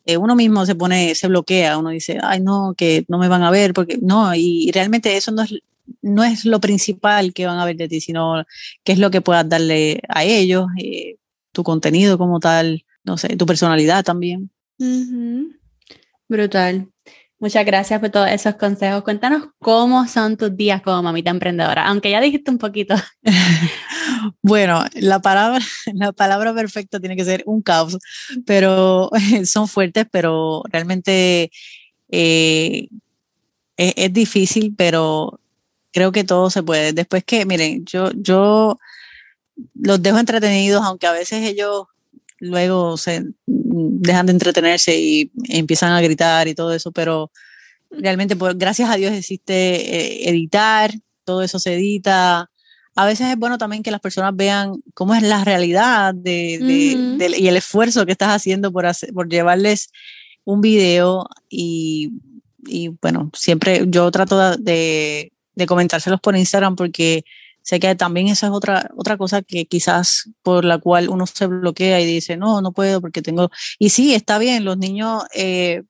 eh, 0.05 0.17
uno 0.17 0.35
mismo 0.35 0.65
se 0.65 0.73
pone, 0.75 1.13
se 1.13 1.27
bloquea, 1.27 1.77
uno 1.77 1.89
dice, 1.91 2.17
ay 2.23 2.41
no, 2.41 2.73
que 2.75 3.05
no 3.07 3.19
me 3.19 3.27
van 3.27 3.43
a 3.43 3.51
ver, 3.51 3.73
porque 3.73 3.99
no, 4.01 4.33
y, 4.35 4.71
realmente 4.73 5.15
eso 5.15 5.31
no 5.31 5.43
es, 5.43 5.53
no 6.01 6.23
es 6.23 6.45
lo 6.45 6.59
principal 6.59 7.33
que 7.33 7.45
van 7.45 7.59
a 7.59 7.65
ver 7.65 7.77
de 7.77 7.87
ti, 7.87 8.01
sino 8.01 8.45
qué 8.83 8.93
es 8.93 8.99
lo 8.99 9.11
que 9.11 9.21
puedas 9.21 9.47
darle 9.47 10.01
a 10.09 10.23
ellos, 10.23 10.67
eh, 10.81 11.17
tu 11.51 11.63
contenido 11.63 12.17
como 12.17 12.39
tal 12.39 12.83
no 13.03 13.17
sé, 13.17 13.35
tu 13.35 13.45
personalidad 13.45 14.03
también. 14.03 14.49
Brutal. 16.27 16.89
Muchas 17.43 17.65
gracias 17.65 17.99
por 17.99 18.09
todos 18.09 18.29
esos 18.29 18.55
consejos. 18.55 19.03
Cuéntanos 19.03 19.49
cómo 19.59 20.07
son 20.07 20.37
tus 20.37 20.55
días 20.55 20.81
como 20.81 21.03
mamita 21.03 21.29
emprendedora, 21.29 21.85
aunque 21.87 22.09
ya 22.09 22.21
dijiste 22.21 22.49
un 22.49 22.57
poquito. 22.57 22.95
bueno, 24.41 24.85
la 24.93 25.19
palabra, 25.19 25.59
la 25.93 26.13
palabra 26.13 26.53
perfecta 26.53 27.01
tiene 27.01 27.17
que 27.17 27.25
ser 27.25 27.43
un 27.45 27.61
caos, 27.61 27.97
pero 28.45 29.09
son 29.43 29.67
fuertes, 29.67 30.05
pero 30.09 30.63
realmente 30.71 31.51
eh, 32.09 32.87
es, 33.75 33.93
es, 33.97 34.13
difícil, 34.13 34.73
pero 34.77 35.41
creo 35.91 36.13
que 36.13 36.23
todo 36.23 36.49
se 36.49 36.63
puede. 36.63 36.93
Después 36.93 37.25
que, 37.25 37.45
miren, 37.45 37.83
yo, 37.83 38.11
yo 38.15 38.77
los 39.75 40.01
dejo 40.01 40.17
entretenidos, 40.17 40.81
aunque 40.85 41.07
a 41.07 41.11
veces 41.11 41.43
ellos 41.43 41.87
luego 42.43 42.97
se 42.97 43.23
dejan 43.45 44.25
de 44.25 44.33
entretenerse 44.33 44.99
y 44.99 45.31
empiezan 45.47 45.91
a 45.93 46.01
gritar 46.01 46.47
y 46.47 46.55
todo 46.55 46.73
eso, 46.73 46.91
pero 46.91 47.31
realmente 47.89 48.35
pues, 48.35 48.57
gracias 48.57 48.89
a 48.89 48.95
Dios 48.95 49.13
existe 49.13 49.53
eh, 49.53 50.29
editar, 50.29 50.91
todo 51.23 51.41
eso 51.41 51.59
se 51.59 51.75
edita. 51.75 52.49
A 52.95 53.05
veces 53.05 53.27
es 53.27 53.37
bueno 53.37 53.57
también 53.57 53.81
que 53.81 53.91
las 53.91 54.01
personas 54.01 54.35
vean 54.35 54.73
cómo 54.93 55.15
es 55.15 55.23
la 55.23 55.43
realidad 55.43 56.13
de, 56.13 56.59
y 57.37 57.47
el 57.47 57.57
esfuerzo 57.57 58.05
que 58.05 58.11
estás 58.11 58.29
haciendo 58.29 58.71
por, 58.71 58.85
hacer, 58.85 59.11
por 59.13 59.29
llevarles 59.29 59.89
un 60.43 60.61
video 60.61 61.27
y, 61.49 62.11
y 62.65 62.89
bueno, 63.01 63.31
siempre 63.33 63.85
yo 63.87 64.11
trato 64.11 64.57
de, 64.57 65.31
de 65.55 65.65
comentárselos 65.65 66.19
por 66.19 66.35
Instagram 66.35 66.75
porque 66.75 67.23
Sé 67.63 67.79
que 67.79 67.95
también 67.95 68.27
esa 68.27 68.47
es 68.47 68.53
otra, 68.53 68.91
otra 68.97 69.17
cosa 69.17 69.41
que 69.41 69.65
quizás 69.65 70.29
por 70.43 70.65
la 70.65 70.77
cual 70.79 71.09
uno 71.09 71.25
se 71.25 71.47
bloquea 71.47 72.01
y 72.01 72.05
dice, 72.05 72.37
no, 72.37 72.61
no 72.61 72.73
puedo 72.73 73.01
porque 73.01 73.21
tengo... 73.21 73.49
Y 73.79 73.89
sí, 73.89 74.13
está 74.13 74.37
bien, 74.37 74.65
los 74.65 74.77
niños, 74.77 75.23
eh, 75.33 75.83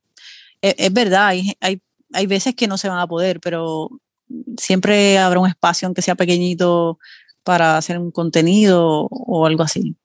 e, 0.62 0.74
es, 0.78 0.92
verdad, 0.92 1.26
hay, 1.26 1.56
hay, 1.60 1.82
hay 2.12 2.26
veces 2.26 2.54
que 2.54 2.68
no 2.68 2.78
se 2.78 2.88
van 2.88 3.00
a 3.00 3.08
poder, 3.08 3.40
pero 3.40 3.90
siempre 4.56 5.18
habrá 5.18 5.40
un 5.40 5.48
espacio, 5.48 5.86
aunque 5.86 6.02
sea 6.02 6.14
pequeñito, 6.14 6.98
para 7.42 7.76
hacer 7.76 7.98
un 7.98 8.10
contenido 8.12 9.08
o 9.10 9.46
algo 9.46 9.64
así. 9.64 9.96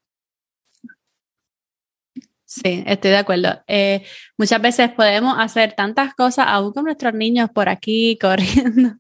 Sí, 2.46 2.84
estoy 2.88 3.12
de 3.12 3.18
acuerdo. 3.18 3.62
Eh, 3.68 4.04
muchas 4.36 4.60
veces 4.60 4.90
podemos 4.90 5.36
hacer 5.38 5.74
tantas 5.74 6.16
cosas 6.16 6.48
aún 6.50 6.74
con 6.74 6.86
nuestros 6.86 7.14
niños 7.14 7.52
por 7.54 7.70
aquí 7.70 8.18
corriendo. 8.20 8.96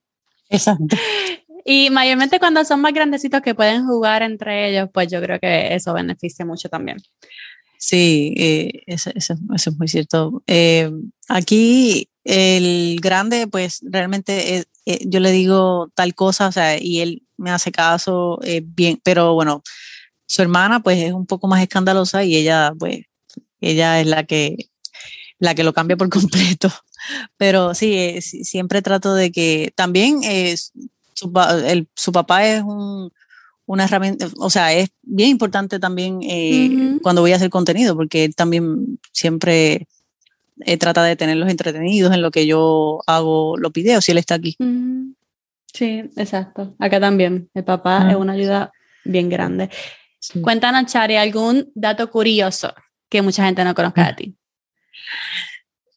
Exacto. 0.50 0.96
Y 1.66 1.90
mayormente 1.90 2.40
cuando 2.40 2.64
son 2.66 2.82
más 2.82 2.94
grandecitos 2.94 3.42
que 3.42 3.56
pueden 3.56 3.86
jugar 3.86 4.22
entre 4.22 4.70
ellos, 4.70 4.90
pues 4.94 5.12
yo 5.12 5.22
creo 5.22 5.40
que 5.40 5.74
eso 5.76 5.94
beneficia 5.94 6.46
mucho 6.46 6.70
también. 6.70 6.98
Sí, 7.78 8.34
eh, 8.38 8.84
eso, 8.88 9.10
eso, 9.16 9.36
es 9.56 9.78
muy 9.78 9.88
cierto. 9.88 10.44
Eh, 10.48 10.92
aquí 11.30 12.10
el 12.26 12.98
grande, 13.02 13.48
pues 13.48 13.80
realmente 13.84 14.58
eh, 14.58 14.66
eh, 14.86 15.00
yo 15.08 15.22
le 15.22 15.32
digo 15.32 15.90
tal 15.96 16.14
cosa, 16.14 16.48
o 16.48 16.52
sea, 16.52 16.78
y 16.78 17.00
él 17.00 17.24
me 17.38 17.52
hace 17.52 17.72
caso 17.72 18.40
bien, 18.64 19.00
pero 19.02 19.34
bueno, 19.34 19.64
su 20.26 20.42
hermana 20.42 20.82
pues 20.82 21.00
es 21.00 21.14
un 21.14 21.26
poco 21.26 21.48
más 21.48 21.62
escandalosa 21.62 22.24
y 22.26 22.36
ella, 22.36 22.74
pues, 22.78 23.06
ella 23.62 24.02
es 24.02 24.08
la 24.08 24.26
que, 24.26 24.70
la 25.40 25.56
que 25.56 25.64
lo 25.64 25.74
cambia 25.74 25.98
por 25.98 26.10
completo. 26.10 26.70
Pero 27.38 27.74
sí, 27.76 28.22
siempre 28.22 28.82
trato 28.82 29.16
de 29.16 29.32
que 29.32 29.72
también 29.76 30.20
es 30.24 30.74
su, 31.20 31.32
el, 31.66 31.88
su 31.96 32.12
papá 32.12 32.46
es 32.46 32.62
un, 32.62 33.12
una 33.66 33.84
herramienta, 33.84 34.28
o 34.38 34.50
sea, 34.50 34.74
es 34.74 34.90
bien 35.04 35.30
importante 35.30 35.80
también 35.80 36.20
eh, 36.24 36.98
cuando 37.02 37.22
voy 37.22 37.34
a 37.34 37.36
hacer 37.36 37.50
contenido, 37.50 37.96
porque 37.96 38.26
él 38.26 38.36
también 38.36 39.00
siempre 39.12 39.88
eh, 40.62 40.78
trata 40.78 41.04
de 41.04 41.16
tenerlos 41.16 41.50
entretenidos 41.50 42.14
en 42.14 42.22
lo 42.22 42.32
que 42.32 42.48
yo 42.48 43.02
hago 43.06 43.58
los 43.58 43.72
videos 43.72 44.06
si 44.06 44.12
él 44.12 44.18
está 44.18 44.36
aquí. 44.36 44.58
Sí, 45.74 46.04
exacto. 46.16 46.76
Acá 46.80 47.00
también. 47.00 47.50
El 47.54 47.64
papá 47.64 48.10
es 48.10 48.16
una 48.16 48.34
ayuda 48.34 48.72
bien 49.06 49.30
grande. 49.30 49.70
Cuéntanos, 50.42 50.92
Chari, 50.92 51.16
algún 51.16 51.72
dato 51.76 52.10
curioso 52.10 52.74
que 53.08 53.22
mucha 53.22 53.46
gente 53.46 53.64
no 53.64 53.76
conozca 53.76 54.08
de 54.08 54.14
ti. 54.14 54.36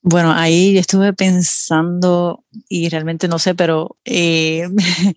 Bueno, 0.02 0.32
ahí 0.32 0.76
estuve 0.76 1.12
pensando 1.12 2.44
y 2.68 2.88
realmente 2.88 3.28
no 3.28 3.38
sé, 3.38 3.54
pero 3.54 3.96
eh, 4.04 4.68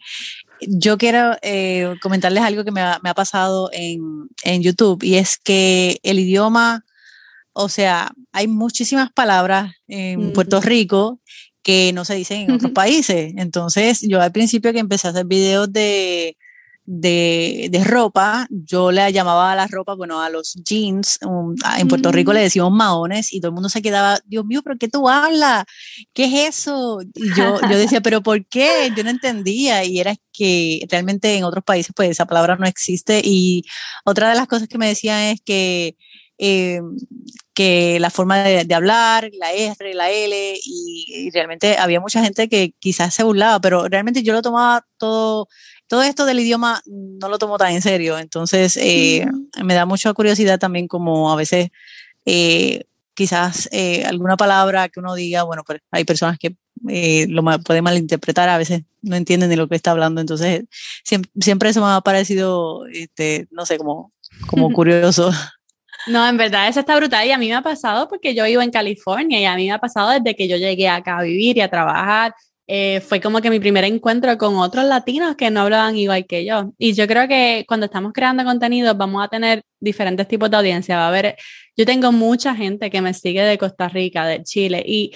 yo 0.61 0.97
quiero 0.99 1.35
eh, 1.41 1.95
comentarles 2.01 2.43
algo 2.43 2.63
que 2.63 2.71
me 2.71 2.81
ha, 2.81 2.99
pasado 3.15 3.71
en, 3.73 4.61
YouTube 4.61 5.03
y 5.03 5.15
es 5.15 5.37
que 5.37 5.99
el 6.03 6.19
idioma, 6.19 6.85
o 7.53 7.67
sea, 7.67 8.11
hay 8.31 8.47
muchísimas 8.47 9.11
palabras 9.11 9.73
en 9.87 10.33
Puerto 10.33 10.61
Rico 10.61 11.19
que 11.63 11.91
no 11.93 12.05
se 12.05 12.13
dicen 12.13 12.41
en 12.41 12.51
otros 12.51 12.71
países. 12.71 13.33
Entonces, 13.37 14.01
yo 14.01 14.21
al 14.21 14.31
principio 14.31 14.71
que 14.71 14.79
empecé 14.79 15.07
a 15.07 15.11
hacer 15.11 15.25
videos 15.25 15.73
de, 15.73 16.37
de, 16.85 17.67
de, 17.71 17.83
ropa, 17.83 18.47
yo 18.49 18.91
le 18.91 19.11
llamaba 19.11 19.51
a 19.51 19.55
la 19.55 19.67
ropa, 19.67 19.95
bueno, 19.95 20.21
a 20.21 20.29
los 20.29 20.53
jeans, 20.53 21.19
en 21.77 21.87
Puerto 21.87 22.11
Rico 22.11 22.31
le 22.33 22.41
mm. 22.41 22.43
decíamos 22.43 22.73
maones 22.73 23.33
y 23.33 23.39
todo 23.39 23.49
el 23.49 23.53
mundo 23.53 23.69
se 23.69 23.81
quedaba, 23.81 24.19
Dios 24.25 24.45
mío, 24.45 24.61
pero 24.63 24.77
¿qué 24.77 24.87
tú 24.87 25.09
hablas? 25.09 25.65
¿Qué 26.13 26.25
es 26.25 26.57
eso? 26.57 26.99
Y 27.15 27.33
yo, 27.35 27.59
yo 27.61 27.77
decía, 27.77 28.01
pero 28.01 28.21
¿por 28.21 28.45
qué? 28.47 28.91
Yo 28.95 29.03
no 29.03 29.09
entendía 29.09 29.83
y 29.83 29.99
era 29.99 30.15
que 30.31 30.85
realmente 30.89 31.35
en 31.35 31.43
otros 31.43 31.63
países 31.63 31.93
pues 31.95 32.11
esa 32.11 32.25
palabra 32.25 32.55
no 32.57 32.67
existe 32.67 33.21
y 33.23 33.63
otra 34.03 34.29
de 34.29 34.35
las 34.35 34.47
cosas 34.47 34.67
que 34.67 34.77
me 34.77 34.87
decían 34.87 35.21
es 35.21 35.41
que 35.41 35.95
eh, 36.37 36.81
que 37.53 37.97
la 38.01 38.09
forma 38.09 38.43
de, 38.43 38.75
hablar, 38.75 39.29
la 39.39 39.53
R, 39.53 39.93
la 39.93 40.11
L, 40.11 40.59
y, 40.61 41.29
realmente 41.31 41.77
había 41.77 42.01
mucha 42.01 42.21
gente 42.21 42.49
que 42.49 42.73
quizás 42.79 43.13
se 43.13 43.23
burlaba, 43.23 43.61
pero 43.61 43.87
realmente 43.87 44.23
yo 44.23 44.33
lo 44.33 44.41
tomaba 44.41 44.85
todo 44.97 45.47
todo 45.87 46.03
esto 46.03 46.25
del 46.25 46.39
idioma 46.39 46.81
no 46.85 47.29
lo 47.29 47.37
tomo 47.37 47.57
tan 47.57 47.73
en 47.73 47.81
serio, 47.81 48.17
entonces 48.17 48.77
eh, 48.77 49.27
me 49.63 49.73
da 49.73 49.85
mucha 49.85 50.13
curiosidad 50.13 50.59
también 50.59 50.87
como 50.87 51.31
a 51.31 51.35
veces 51.35 51.69
eh, 52.25 52.85
quizás 53.13 53.69
eh, 53.71 54.03
alguna 54.05 54.35
palabra 54.35 54.89
que 54.89 54.99
uno 54.99 55.15
diga, 55.15 55.43
bueno, 55.43 55.63
pues 55.65 55.81
hay 55.91 56.03
personas 56.03 56.37
que 56.39 56.55
lo 57.27 57.43
pueden 57.63 57.83
malinterpretar, 57.83 58.49
a 58.49 58.57
veces 58.57 58.81
no 59.01 59.15
entienden 59.15 59.49
de 59.49 59.55
lo 59.55 59.67
que 59.67 59.75
está 59.75 59.91
hablando, 59.91 60.21
entonces 60.21 60.65
siempre, 61.03 61.69
eso 61.69 61.81
me 61.81 61.91
ha 61.91 62.01
parecido, 62.01 62.85
este, 62.87 63.47
no 63.51 63.65
sé, 63.65 63.77
como, 63.77 64.11
como 64.47 64.69
curioso. 64.73 65.31
No, 66.07 66.27
en 66.27 66.37
verdad 66.37 66.67
eso 66.67 66.81
está 66.81 66.95
brutal 66.97 67.25
y 67.25 67.31
a 67.31 67.37
mí 67.37 67.47
me 67.47 67.55
ha 67.55 67.63
pasado 67.63 68.07
porque 68.07 68.35
yo 68.35 68.43
vivo 68.43 68.61
en 68.61 68.69
California 68.69 69.39
y 69.39 69.45
a 69.45 69.55
mí 69.55 69.65
me 69.65 69.71
ha 69.71 69.79
pasado 69.79 70.11
desde 70.11 70.35
que 70.35 70.47
yo 70.47 70.57
llegué 70.57 70.87
acá 70.87 71.17
a 71.17 71.23
vivir 71.23 71.57
y 71.57 71.61
a 71.61 71.69
trabajar 71.69 72.35
eh, 72.67 72.99
fue 73.01 73.21
como 73.21 73.41
que 73.41 73.49
mi 73.51 73.59
primer 73.59 73.83
encuentro 73.83 74.37
con 74.37 74.55
otros 74.57 74.85
latinos 74.85 75.35
que 75.35 75.51
no 75.51 75.61
hablaban 75.61 75.95
igual 75.97 76.25
que 76.25 76.45
yo. 76.45 76.73
Y 76.77 76.93
yo 76.93 77.07
creo 77.07 77.27
que 77.27 77.63
cuando 77.67 77.85
estamos 77.85 78.11
creando 78.13 78.43
contenido 78.43 78.95
vamos 78.95 79.23
a 79.23 79.27
tener 79.27 79.63
diferentes 79.79 80.27
tipos 80.27 80.49
de 80.49 80.57
audiencia. 80.57 80.97
Va 80.97 81.05
a 81.05 81.07
haber, 81.09 81.35
yo 81.77 81.85
tengo 81.85 82.11
mucha 82.11 82.55
gente 82.55 82.89
que 82.89 83.01
me 83.01 83.13
sigue 83.13 83.43
de 83.43 83.57
Costa 83.57 83.87
Rica, 83.87 84.25
de 84.25 84.43
Chile, 84.43 84.83
y, 84.85 85.11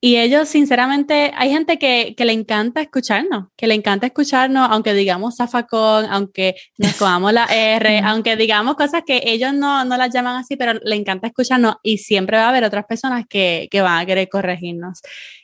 y 0.00 0.16
ellos, 0.16 0.48
sinceramente, 0.48 1.32
hay 1.36 1.50
gente 1.50 1.78
que, 1.78 2.14
que, 2.16 2.24
le 2.24 2.32
encanta 2.32 2.80
escucharnos, 2.80 3.48
que 3.56 3.66
le 3.66 3.74
encanta 3.74 4.06
escucharnos, 4.06 4.68
aunque 4.70 4.94
digamos 4.94 5.36
zafacón, 5.36 6.06
aunque 6.08 6.54
nos 6.78 6.94
comamos 6.94 7.32
la 7.32 7.46
R, 7.46 7.98
aunque 8.04 8.36
digamos 8.36 8.76
cosas 8.76 9.02
que 9.04 9.22
ellos 9.24 9.52
no, 9.52 9.84
no 9.84 9.96
las 9.96 10.14
llaman 10.14 10.36
así, 10.36 10.56
pero 10.56 10.74
le 10.84 10.94
encanta 10.94 11.26
escucharnos 11.26 11.76
y 11.82 11.98
siempre 11.98 12.36
va 12.36 12.44
a 12.44 12.48
haber 12.50 12.64
otras 12.64 12.86
personas 12.86 13.24
que, 13.28 13.66
que 13.70 13.80
van 13.82 13.98
a 14.00 14.06
querer 14.06 14.28
corregirnos. 14.28 15.00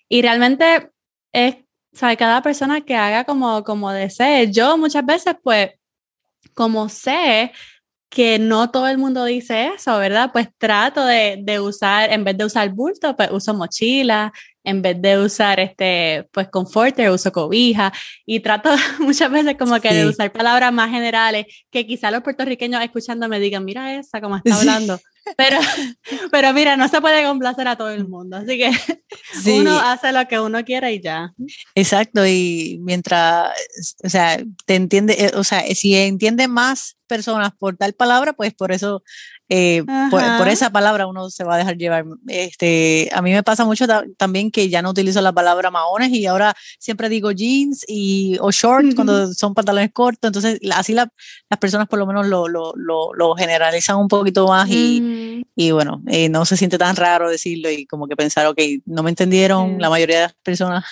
Y 0.08 0.22
realmente 0.22 0.90
es, 1.34 1.56
o 1.94 2.16
cada 2.16 2.40
persona 2.42 2.80
que 2.80 2.96
haga 2.96 3.24
como, 3.24 3.62
como 3.64 3.90
desee. 3.92 4.50
Yo 4.50 4.78
muchas 4.78 5.04
veces, 5.04 5.34
pues, 5.42 5.70
como 6.54 6.88
sé 6.88 7.52
que 8.08 8.38
no 8.38 8.70
todo 8.70 8.86
el 8.88 8.96
mundo 8.98 9.24
dice 9.24 9.66
eso, 9.74 9.98
¿verdad? 9.98 10.30
Pues 10.32 10.48
trato 10.56 11.04
de, 11.04 11.38
de 11.42 11.60
usar, 11.60 12.12
en 12.12 12.24
vez 12.24 12.38
de 12.38 12.44
usar 12.44 12.70
bulto, 12.70 13.16
pues 13.16 13.30
uso 13.32 13.54
mochila, 13.54 14.32
en 14.64 14.82
vez 14.82 15.00
de 15.00 15.18
usar 15.18 15.60
este, 15.60 16.28
pues 16.32 16.48
conforter, 16.48 17.10
uso 17.10 17.30
cobija. 17.30 17.92
Y 18.26 18.40
trato 18.40 18.70
muchas 18.98 19.30
veces 19.30 19.56
como 19.56 19.80
que 19.80 19.94
de 19.94 20.06
usar 20.06 20.32
palabras 20.32 20.72
más 20.72 20.90
generales 20.90 21.46
que 21.70 21.86
quizá 21.86 22.10
los 22.10 22.22
puertorriqueños 22.22 22.82
escuchando 22.82 23.28
me 23.28 23.38
digan, 23.38 23.64
mira 23.64 23.94
esa, 23.96 24.20
como 24.20 24.36
está 24.36 24.56
hablando. 24.56 24.98
Pero, 25.36 25.58
pero 26.30 26.52
mira, 26.52 26.76
no 26.76 26.88
se 26.88 27.00
puede 27.00 27.24
complacer 27.24 27.68
a 27.68 27.76
todo 27.76 27.90
el 27.90 28.06
mundo, 28.08 28.36
así 28.36 28.58
que 28.58 28.70
uno 29.50 29.78
hace 29.78 30.12
lo 30.12 30.26
que 30.28 30.40
uno 30.40 30.64
quiera 30.64 30.90
y 30.90 31.00
ya. 31.00 31.32
Exacto, 31.74 32.26
y 32.26 32.78
mientras, 32.82 33.50
o 34.02 34.08
sea, 34.08 34.38
te 34.66 34.74
entiende, 34.74 35.14
eh, 35.18 35.32
o 35.34 35.44
sea, 35.44 35.62
si 35.74 35.94
entiende 35.96 36.48
más 36.48 36.96
personas 37.06 37.52
por 37.58 37.76
tal 37.76 37.92
palabra, 37.94 38.32
pues 38.32 38.54
por 38.54 38.72
eso, 38.72 39.02
eh, 39.48 39.84
por, 40.10 40.48
esa 40.48 40.70
palabra 40.70 41.06
uno 41.06 41.28
se 41.28 41.44
va 41.44 41.54
a 41.54 41.58
dejar 41.58 41.76
llevar. 41.76 42.04
Este, 42.28 43.10
a 43.12 43.20
mí 43.20 43.32
me 43.32 43.42
pasa 43.42 43.64
mucho 43.64 43.86
también 44.16 44.50
que 44.50 44.68
ya 44.68 44.80
no 44.80 44.90
utilizo 44.90 45.20
la 45.20 45.32
palabra 45.32 45.70
maones 45.70 46.10
y 46.10 46.26
ahora 46.26 46.54
siempre 46.78 47.08
digo 47.08 47.30
jeans 47.30 47.84
y, 47.86 48.38
o 48.40 48.50
shorts 48.50 48.94
cuando 48.94 49.32
son 49.34 49.54
pantalones 49.54 49.90
cortos, 49.92 50.28
entonces 50.28 50.58
así 50.74 50.94
las 50.94 51.08
personas 51.60 51.88
por 51.88 51.98
lo 51.98 52.06
menos 52.06 52.26
lo, 52.26 52.48
lo, 52.48 52.72
lo, 52.74 53.34
generalizan 53.34 53.96
un 53.96 54.08
poquito 54.08 54.48
más 54.48 54.68
y, 54.70 55.44
y 55.54 55.70
bueno, 55.72 56.02
eh, 56.08 56.28
no 56.28 56.44
se 56.44 56.56
siente 56.56 56.78
tan 56.78 56.96
raro 56.96 57.28
decirlo 57.28 57.70
y 57.70 57.86
como 57.86 58.06
que 58.06 58.16
pensar, 58.16 58.46
ok, 58.46 58.58
no 58.86 59.02
me 59.02 59.10
entendieron 59.10 59.78
la 59.78 59.90
mayoría 59.90 60.16
de 60.16 60.22
las 60.22 60.34
personas 60.42 60.84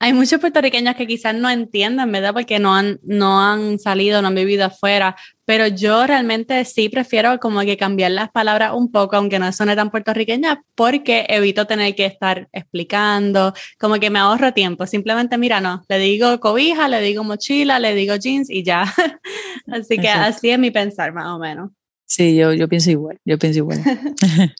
hay 0.00 0.12
muchos 0.12 0.40
puertorriqueños 0.40 0.94
que 0.94 1.06
quizás 1.06 1.34
no 1.34 1.50
entiendan, 1.50 2.12
¿verdad? 2.12 2.32
Porque 2.32 2.58
no 2.58 2.74
han, 2.74 3.00
no 3.02 3.40
han 3.40 3.78
salido, 3.78 4.22
no 4.22 4.28
han 4.28 4.34
vivido 4.34 4.66
afuera, 4.66 5.16
pero 5.44 5.66
yo 5.66 6.06
realmente 6.06 6.64
sí 6.64 6.88
prefiero 6.88 7.40
como 7.40 7.60
que 7.62 7.76
cambiar 7.76 8.12
las 8.12 8.30
palabras 8.30 8.72
un 8.74 8.92
poco, 8.92 9.16
aunque 9.16 9.40
no 9.40 9.52
suene 9.52 9.74
tan 9.74 9.90
puertorriqueña, 9.90 10.62
porque 10.76 11.26
evito 11.28 11.66
tener 11.66 11.96
que 11.96 12.06
estar 12.06 12.48
explicando, 12.52 13.52
como 13.78 13.98
que 13.98 14.10
me 14.10 14.20
ahorro 14.20 14.52
tiempo. 14.52 14.86
Simplemente, 14.86 15.36
mira, 15.36 15.60
no, 15.60 15.82
le 15.88 15.98
digo 15.98 16.38
cobija, 16.38 16.86
le 16.86 17.00
digo 17.00 17.24
mochila, 17.24 17.80
le 17.80 17.94
digo 17.94 18.14
jeans 18.14 18.50
y 18.50 18.62
ya. 18.62 18.84
así 19.72 19.98
que 19.98 20.08
así 20.08 20.50
es 20.50 20.58
mi 20.58 20.70
pensar, 20.70 21.12
más 21.12 21.26
o 21.26 21.38
menos. 21.38 21.70
Sí, 22.10 22.34
yo, 22.34 22.54
yo 22.54 22.68
pienso 22.68 22.90
igual, 22.90 23.18
yo 23.26 23.38
pienso 23.38 23.58
igual. 23.58 23.82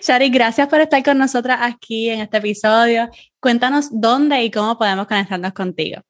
Shari, 0.00 0.30
gracias 0.30 0.68
por 0.68 0.80
estar 0.80 1.02
con 1.02 1.18
nosotras 1.18 1.58
aquí 1.60 2.08
en 2.08 2.20
este 2.20 2.36
episodio. 2.36 3.08
Cuéntanos 3.44 3.88
dónde 3.90 4.42
y 4.42 4.50
cómo 4.50 4.78
podemos 4.78 5.06
conectarnos 5.06 5.52
contigo. 5.52 6.00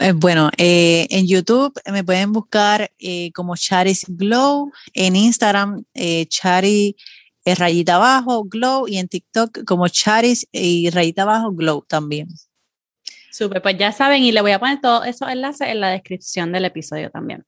Eh, 0.00 0.12
bueno, 0.12 0.48
eh, 0.56 1.06
en 1.10 1.26
YouTube 1.26 1.78
me 1.92 2.02
pueden 2.02 2.32
buscar 2.32 2.90
eh, 2.98 3.30
como 3.32 3.54
Charis 3.54 4.06
Glow, 4.08 4.72
en 4.94 5.14
Instagram 5.14 5.84
Chari 6.30 6.96
rayita 7.44 7.96
abajo 7.96 8.44
Glow 8.44 8.88
y 8.88 8.96
en 8.96 9.08
TikTok 9.08 9.64
como 9.66 9.88
Charis 9.88 10.48
y 10.50 10.88
rayita 10.88 11.24
abajo 11.24 11.52
Glow 11.52 11.84
también. 11.86 12.28
Súper, 13.30 13.60
pues 13.60 13.76
ya 13.76 13.92
saben 13.92 14.22
y 14.22 14.32
le 14.32 14.40
voy 14.40 14.52
a 14.52 14.58
poner 14.58 14.80
todos 14.80 15.06
esos 15.06 15.28
enlaces 15.28 15.68
en 15.68 15.80
la 15.80 15.90
descripción 15.90 16.50
del 16.50 16.64
episodio 16.64 17.10
también. 17.10 17.44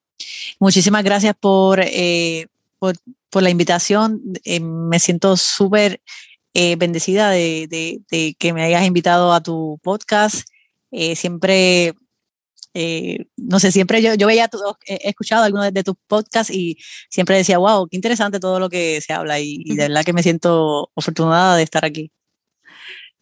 Muchísimas 0.58 1.02
gracias 1.02 1.34
por, 1.40 1.80
eh, 1.82 2.48
por, 2.78 2.96
por, 3.30 3.42
la 3.42 3.48
invitación. 3.48 4.20
Eh, 4.44 4.60
me 4.60 4.98
siento 4.98 5.38
súper 5.38 6.02
eh, 6.54 6.76
bendecida 6.76 7.30
de, 7.30 7.66
de, 7.68 8.00
de, 8.10 8.34
que 8.38 8.52
me 8.52 8.62
hayas 8.62 8.86
invitado 8.86 9.32
a 9.32 9.42
tu 9.42 9.78
podcast. 9.82 10.48
siempre, 11.14 11.94
no 13.36 13.60
sé, 13.60 13.72
siempre 13.72 14.02
yo, 14.02 14.14
yo 14.14 14.26
veía, 14.26 14.48
tu, 14.48 14.58
he 14.86 15.08
escuchado 15.08 15.44
algunos 15.44 15.72
de, 15.72 15.84
tus 15.84 15.94
podcasts 16.06 16.52
y 16.52 16.78
siempre 17.08 17.36
decía, 17.36 17.58
wow, 17.58 17.88
qué 17.88 17.96
interesante 17.96 18.40
todo 18.40 18.60
lo 18.60 18.68
que 18.68 19.00
se 19.00 19.12
habla 19.12 19.40
y, 19.40 19.62
y 19.64 19.76
de 19.76 19.88
verdad 19.88 20.04
que 20.04 20.12
me 20.12 20.22
siento 20.22 20.90
afortunada 20.96 21.56
de 21.56 21.62
estar 21.62 21.84
aquí. 21.84 22.10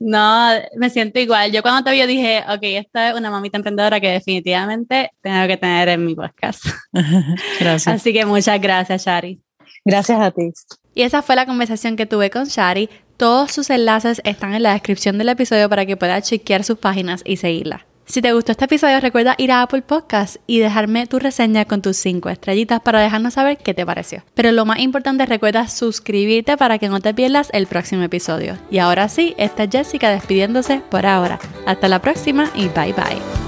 No, 0.01 0.51
me 0.77 0.91
siento 0.91 1.19
igual. 1.19 1.51
Yo 1.51 1.63
cuando 1.63 1.83
te 1.83 1.91
vi 1.91 2.07
dije, 2.07 2.45
ok, 2.49 2.61
esta 2.63 3.11
es 3.11 3.17
una 3.17 3.31
mamita 3.31 3.57
emprendedora 3.57 4.01
que 4.01 4.11
definitivamente 4.11 5.11
tengo 5.21 5.47
que 5.49 5.57
tener 5.57 5.89
en 5.89 6.05
mi 6.05 6.15
podcast. 6.15 6.65
gracias. 7.61 7.89
Así 7.89 8.13
que 8.13 8.25
muchas 8.25 8.61
gracias, 8.61 9.05
Shari. 9.05 9.41
Gracias 9.85 10.21
a 10.21 10.31
ti. 10.31 10.53
Y 10.95 11.03
esa 11.03 11.23
fue 11.23 11.35
la 11.35 11.47
conversación 11.47 11.97
que 11.97 12.07
tuve 12.07 12.31
con 12.31 12.45
Shari. 12.45 12.89
Todos 13.19 13.51
sus 13.51 13.69
enlaces 13.69 14.23
están 14.23 14.55
en 14.55 14.63
la 14.63 14.75
descripción 14.75 15.19
del 15.19 15.29
episodio 15.29 15.69
para 15.69 15.85
que 15.85 15.97
puedas 15.97 16.29
chequear 16.29 16.63
sus 16.63 16.79
páginas 16.79 17.23
y 17.25 17.39
seguirla. 17.39 17.85
Si 18.07 18.23
te 18.23 18.33
gustó 18.33 18.53
este 18.53 18.67
episodio, 18.67 19.01
recuerda 19.01 19.35
ir 19.39 19.51
a 19.51 19.63
Apple 19.63 19.83
Podcast 19.83 20.37
y 20.47 20.61
dejarme 20.61 21.05
tu 21.09 21.19
reseña 21.19 21.65
con 21.65 21.83
tus 21.83 21.97
5 21.97 22.29
estrellitas 22.29 22.81
para 22.81 23.01
dejarnos 23.01 23.35
saber 23.35 23.59
qué 23.59 23.75
te 23.75 23.85
pareció. 23.85 24.23
Pero 24.35 24.53
lo 24.53 24.65
más 24.65 24.79
importante, 24.79 25.27
recuerda 25.27 25.67
suscribirte 25.67 26.57
para 26.57 26.79
que 26.79 26.89
no 26.89 27.01
te 27.01 27.13
pierdas 27.13 27.51
el 27.53 27.67
próximo 27.67 28.05
episodio. 28.05 28.57
Y 28.71 28.79
ahora 28.79 29.09
sí, 29.09 29.35
esta 29.37 29.65
es 29.65 29.71
Jessica 29.73 30.11
despidiéndose 30.11 30.81
por 30.89 31.05
ahora. 31.05 31.41
Hasta 31.67 31.89
la 31.89 32.01
próxima 32.01 32.49
y 32.55 32.69
bye 32.69 32.93
bye. 32.93 33.48